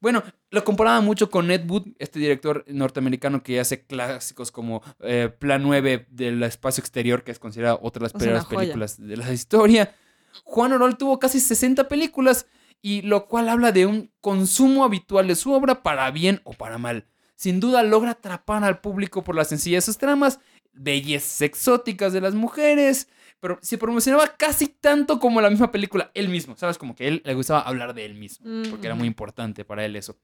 Bueno, 0.02 0.24
lo 0.50 0.64
comparaba 0.66 1.00
mucho 1.00 1.30
con 1.30 1.50
Ed 1.52 1.66
Wood, 1.70 1.88
este 2.00 2.20
director 2.20 2.66
norteamericano 2.68 3.42
que 3.44 3.62
hace 3.62 3.86
clásicos 3.86 4.52
como 4.52 4.84
eh, 5.00 5.30
Plan 5.40 5.64
9 5.64 6.08
del 6.10 6.44
espacio 6.44 6.82
exterior, 6.82 7.24
que 7.24 7.32
es 7.32 7.40
considerada 7.40 7.80
otra 7.82 8.02
de 8.02 8.04
las 8.04 8.14
primeras 8.14 8.46
películas 8.46 8.98
de 9.00 9.16
la 9.16 9.32
historia. 9.32 9.96
Juan 10.44 10.74
Orol 10.74 10.98
tuvo 10.98 11.18
casi 11.18 11.40
60 11.40 11.88
películas, 11.88 12.46
y 12.82 13.04
lo 13.04 13.28
cual 13.28 13.48
habla 13.48 13.72
de 13.72 13.86
un 13.86 14.12
consumo 14.20 14.84
habitual 14.84 15.28
de 15.28 15.36
su 15.36 15.54
obra 15.54 15.82
para 15.82 16.12
bien 16.12 16.42
o 16.44 16.52
para 16.52 16.78
mal. 16.78 17.06
Sin 17.42 17.60
duda 17.60 17.82
logra 17.82 18.12
atrapar 18.12 18.64
al 18.64 18.82
público 18.82 19.24
por 19.24 19.34
la 19.34 19.46
sencillez 19.46 19.84
de 19.84 19.92
sus 19.94 19.98
tramas, 19.98 20.40
bellezas 20.74 21.42
exóticas 21.42 22.14
de 22.14 22.22
las 22.22 22.36
mujeres, 22.36 23.08
pero 23.40 23.58
se 23.64 23.80
promocionaba 23.80 24.38
casi 24.38 24.68
tanto 24.68 25.20
como 25.20 25.42
la 25.42 25.50
misma 25.50 25.72
película, 25.72 26.12
él 26.14 26.30
mismo, 26.30 26.56
¿sabes? 26.56 26.78
Como 26.78 26.94
que 26.94 27.04
a 27.04 27.08
él 27.08 27.24
le 27.26 27.34
gustaba 27.34 27.62
hablar 27.62 27.96
de 27.96 28.06
él 28.06 28.14
mismo, 28.14 28.46
Mm, 28.48 28.70
porque 28.70 28.86
era 28.86 28.94
muy 28.94 29.08
importante 29.08 29.66
para 29.66 29.84
él 29.84 29.96
eso. 29.96 30.20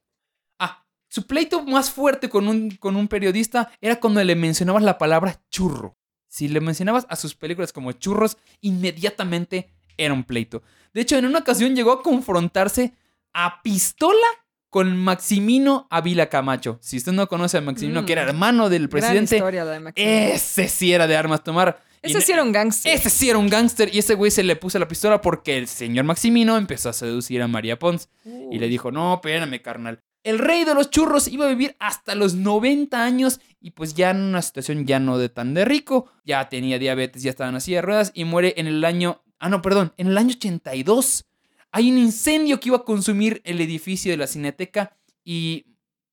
Ah, 0.60 0.86
su 1.10 1.26
pleito 1.26 1.64
más 1.64 1.90
fuerte 1.90 2.30
con 2.30 2.48
un, 2.48 2.70
con 2.76 2.96
un 2.96 3.08
periodista 3.08 3.72
era 3.82 4.00
cuando 4.00 4.24
le 4.24 4.36
mencionabas 4.36 4.84
la 4.84 5.00
palabra 5.00 5.42
churro. 5.50 5.98
Si 6.28 6.48
le 6.48 6.62
mencionabas 6.62 7.08
a 7.10 7.16
sus 7.16 7.34
películas 7.34 7.74
como 7.74 7.94
churros, 7.94 8.38
inmediatamente 8.62 9.72
era 9.98 10.14
un 10.14 10.24
pleito. 10.24 10.62
De 10.94 11.02
hecho, 11.02 11.18
en 11.18 11.26
una 11.26 11.40
ocasión 11.40 11.76
llegó 11.76 11.94
a 11.94 12.04
confrontarse 12.04 12.94
a 13.34 13.64
pistola 13.64 14.28
con 14.70 14.96
Maximino 14.98 15.88
Ávila 15.90 16.28
Camacho. 16.30 16.78
Si 16.82 16.98
usted 16.98 17.12
no 17.14 17.28
conoce 17.28 17.58
a 17.58 17.62
Maximino, 17.62 18.02
Mm. 18.02 18.06
que 18.06 18.14
era 18.14 18.22
hermano 18.24 18.70
del 18.70 18.90
presidente, 18.90 19.36
historia 19.38 19.64
la 19.66 19.80
de 19.80 19.94
ese 19.96 20.68
sí 20.68 20.94
era 20.94 21.08
de 21.08 21.16
armas 21.16 21.44
tomar. 21.44 21.84
Ese 22.02 22.22
sí 22.22 22.32
era 22.32 22.44
un 22.44 22.52
gángster. 22.52 22.94
Ese 22.94 23.10
sí 23.10 23.30
era 23.30 23.38
un 23.40 23.50
gángster 23.50 23.94
y 23.94 24.00
ese 24.00 24.14
güey 24.14 24.30
se 24.32 24.44
le 24.44 24.56
puso 24.56 24.78
la 24.80 24.88
pistola 24.88 25.20
porque 25.20 25.58
el 25.58 25.68
señor 25.68 26.06
Maximino 26.06 26.56
empezó 26.58 26.90
a 26.90 26.94
seducir 26.94 27.42
a 27.42 27.48
María 27.48 27.80
Pons 27.80 28.10
y 28.52 28.60
le 28.60 28.68
dijo, 28.68 28.92
no, 28.92 29.16
espérame, 29.16 29.62
carnal. 29.62 30.00
El 30.24 30.40
rey 30.40 30.64
de 30.66 30.74
los 30.74 30.90
churros 30.90 31.28
iba 31.28 31.46
a 31.46 31.50
vivir 31.50 31.76
hasta 31.80 32.14
los 32.14 32.36
90 32.36 33.04
años 33.04 33.40
y 33.62 33.72
pues 33.72 33.94
ya 33.94 34.12
en 34.12 34.18
una 34.22 34.42
situación 34.42 34.86
ya 34.86 35.00
no 35.00 35.18
de 35.18 35.30
tan 35.30 35.54
de 35.54 35.64
rico, 35.66 36.12
ya 36.26 36.48
tenía 36.50 36.78
diabetes, 36.80 37.24
ya 37.24 37.30
estaba 37.30 37.50
en 37.50 37.60
silla 37.62 37.78
de 37.78 37.82
ruedas 37.84 38.12
y 38.14 38.26
muere 38.26 38.54
en 38.58 38.68
el 38.68 38.84
año, 38.86 39.24
ah 39.40 39.50
no, 39.50 39.62
perdón, 39.62 39.94
en 39.98 40.08
el 40.08 40.18
año 40.18 40.34
82. 40.36 41.26
Hay 41.72 41.92
un 41.92 41.98
incendio 41.98 42.60
que 42.60 42.70
iba 42.70 42.78
a 42.78 42.86
consumir 42.86 43.42
el 43.44 43.62
edificio 43.62 44.12
de 44.12 44.18
la 44.18 44.28
Cineteca 44.28 44.98
y 45.24 45.66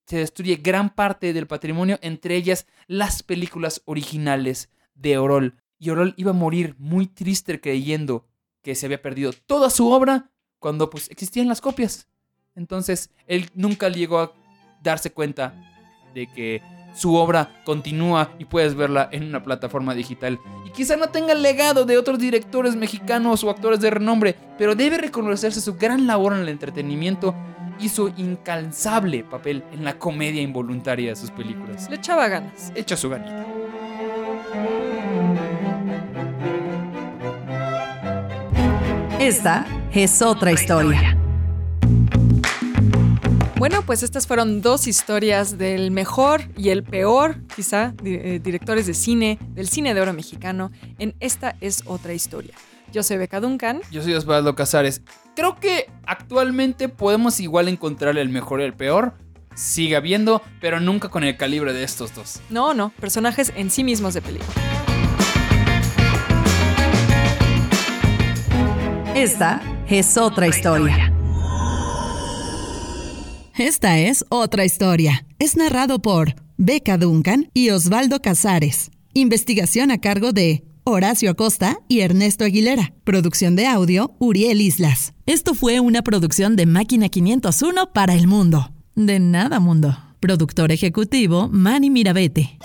se 0.06 0.18
destruye 0.18 0.56
gran 0.56 0.94
parte 0.94 1.32
del 1.32 1.46
patrimonio, 1.46 1.98
entre 2.02 2.36
ellas 2.36 2.66
las 2.86 3.22
películas 3.22 3.82
originales 3.84 4.70
de 4.94 5.18
Orol. 5.18 5.56
Y 5.78 5.90
Orol 5.90 6.14
iba 6.16 6.30
a 6.30 6.34
morir 6.34 6.74
muy 6.78 7.06
triste 7.06 7.60
creyendo 7.60 8.26
que 8.62 8.74
se 8.74 8.86
había 8.86 9.02
perdido 9.02 9.32
toda 9.46 9.70
su 9.70 9.90
obra 9.90 10.30
cuando 10.58 10.90
pues 10.90 11.10
existían 11.10 11.48
las 11.48 11.60
copias. 11.60 12.08
Entonces 12.54 13.10
él 13.26 13.50
nunca 13.54 13.88
llegó 13.88 14.18
a 14.18 14.32
darse 14.82 15.12
cuenta 15.12 15.54
de 16.14 16.26
que 16.32 16.62
su 16.94 17.14
obra 17.14 17.50
continúa 17.64 18.30
y 18.38 18.44
puedes 18.44 18.74
verla 18.74 19.08
en 19.12 19.24
una 19.24 19.42
plataforma 19.42 19.94
digital. 19.94 20.40
Y 20.64 20.70
quizá 20.70 20.96
no 20.96 21.08
tenga 21.08 21.32
el 21.32 21.42
legado 21.42 21.84
de 21.84 21.98
otros 21.98 22.18
directores 22.18 22.76
mexicanos 22.76 23.44
o 23.44 23.50
actores 23.50 23.80
de 23.80 23.90
renombre, 23.90 24.36
pero 24.56 24.74
debe 24.74 24.98
reconocerse 24.98 25.60
su 25.60 25.74
gran 25.74 26.06
labor 26.06 26.32
en 26.34 26.40
el 26.40 26.48
entretenimiento 26.48 27.34
y 27.78 27.88
su 27.88 28.12
incansable 28.16 29.24
papel 29.24 29.64
en 29.72 29.84
la 29.84 29.98
comedia 29.98 30.42
involuntaria 30.42 31.10
de 31.10 31.16
sus 31.16 31.30
películas. 31.30 31.90
Le 31.90 31.96
echaba 31.96 32.28
ganas. 32.28 32.72
Echa 32.74 32.96
su 32.96 33.10
ganita. 33.10 33.44
Esta 39.18 39.66
es 39.92 40.20
otra 40.22 40.52
historia. 40.52 41.16
Bueno, 43.56 43.82
pues 43.82 44.02
estas 44.02 44.26
fueron 44.26 44.62
dos 44.62 44.88
historias 44.88 45.58
del 45.58 45.92
mejor 45.92 46.42
y 46.56 46.70
el 46.70 46.82
peor, 46.82 47.36
quizá, 47.54 47.94
eh, 48.04 48.40
directores 48.42 48.86
de 48.86 48.94
cine, 48.94 49.38
del 49.50 49.68
cine 49.68 49.94
de 49.94 50.00
oro 50.00 50.12
mexicano. 50.12 50.72
En 50.98 51.14
Esta 51.20 51.54
es 51.60 51.82
otra 51.86 52.14
historia. 52.14 52.54
Yo 52.92 53.04
soy 53.04 53.16
Beca 53.16 53.40
Duncan. 53.40 53.80
Yo 53.92 54.02
soy 54.02 54.14
Osvaldo 54.14 54.56
Casares. 54.56 55.02
Creo 55.36 55.56
que 55.56 55.86
actualmente 56.04 56.88
podemos 56.88 57.38
igual 57.38 57.68
encontrar 57.68 58.18
el 58.18 58.28
mejor 58.28 58.60
y 58.60 58.64
el 58.64 58.74
peor. 58.74 59.14
Sigue 59.54 59.94
habiendo, 59.94 60.42
pero 60.60 60.80
nunca 60.80 61.08
con 61.08 61.22
el 61.22 61.36
calibre 61.36 61.72
de 61.72 61.84
estos 61.84 62.12
dos. 62.12 62.40
No, 62.50 62.74
no, 62.74 62.90
personajes 63.00 63.52
en 63.54 63.70
sí 63.70 63.84
mismos 63.84 64.14
de 64.14 64.22
película. 64.22 64.52
Esta 69.14 69.62
es 69.88 70.16
otra 70.18 70.48
historia. 70.48 71.13
Esta 73.56 74.00
es 74.00 74.24
otra 74.30 74.64
historia. 74.64 75.26
Es 75.38 75.56
narrado 75.56 76.02
por 76.02 76.34
Beca 76.56 76.98
Duncan 76.98 77.50
y 77.54 77.70
Osvaldo 77.70 78.20
Casares. 78.20 78.90
Investigación 79.12 79.92
a 79.92 80.00
cargo 80.00 80.32
de 80.32 80.64
Horacio 80.82 81.30
Acosta 81.30 81.78
y 81.86 82.00
Ernesto 82.00 82.44
Aguilera. 82.44 82.92
Producción 83.04 83.54
de 83.54 83.68
audio, 83.68 84.16
Uriel 84.18 84.60
Islas. 84.60 85.14
Esto 85.26 85.54
fue 85.54 85.78
una 85.78 86.02
producción 86.02 86.56
de 86.56 86.66
Máquina 86.66 87.08
501 87.08 87.92
para 87.92 88.14
el 88.14 88.26
mundo. 88.26 88.72
De 88.96 89.20
nada, 89.20 89.60
mundo. 89.60 89.96
Productor 90.18 90.72
ejecutivo, 90.72 91.48
Manny 91.48 91.90
Mirabete. 91.90 92.58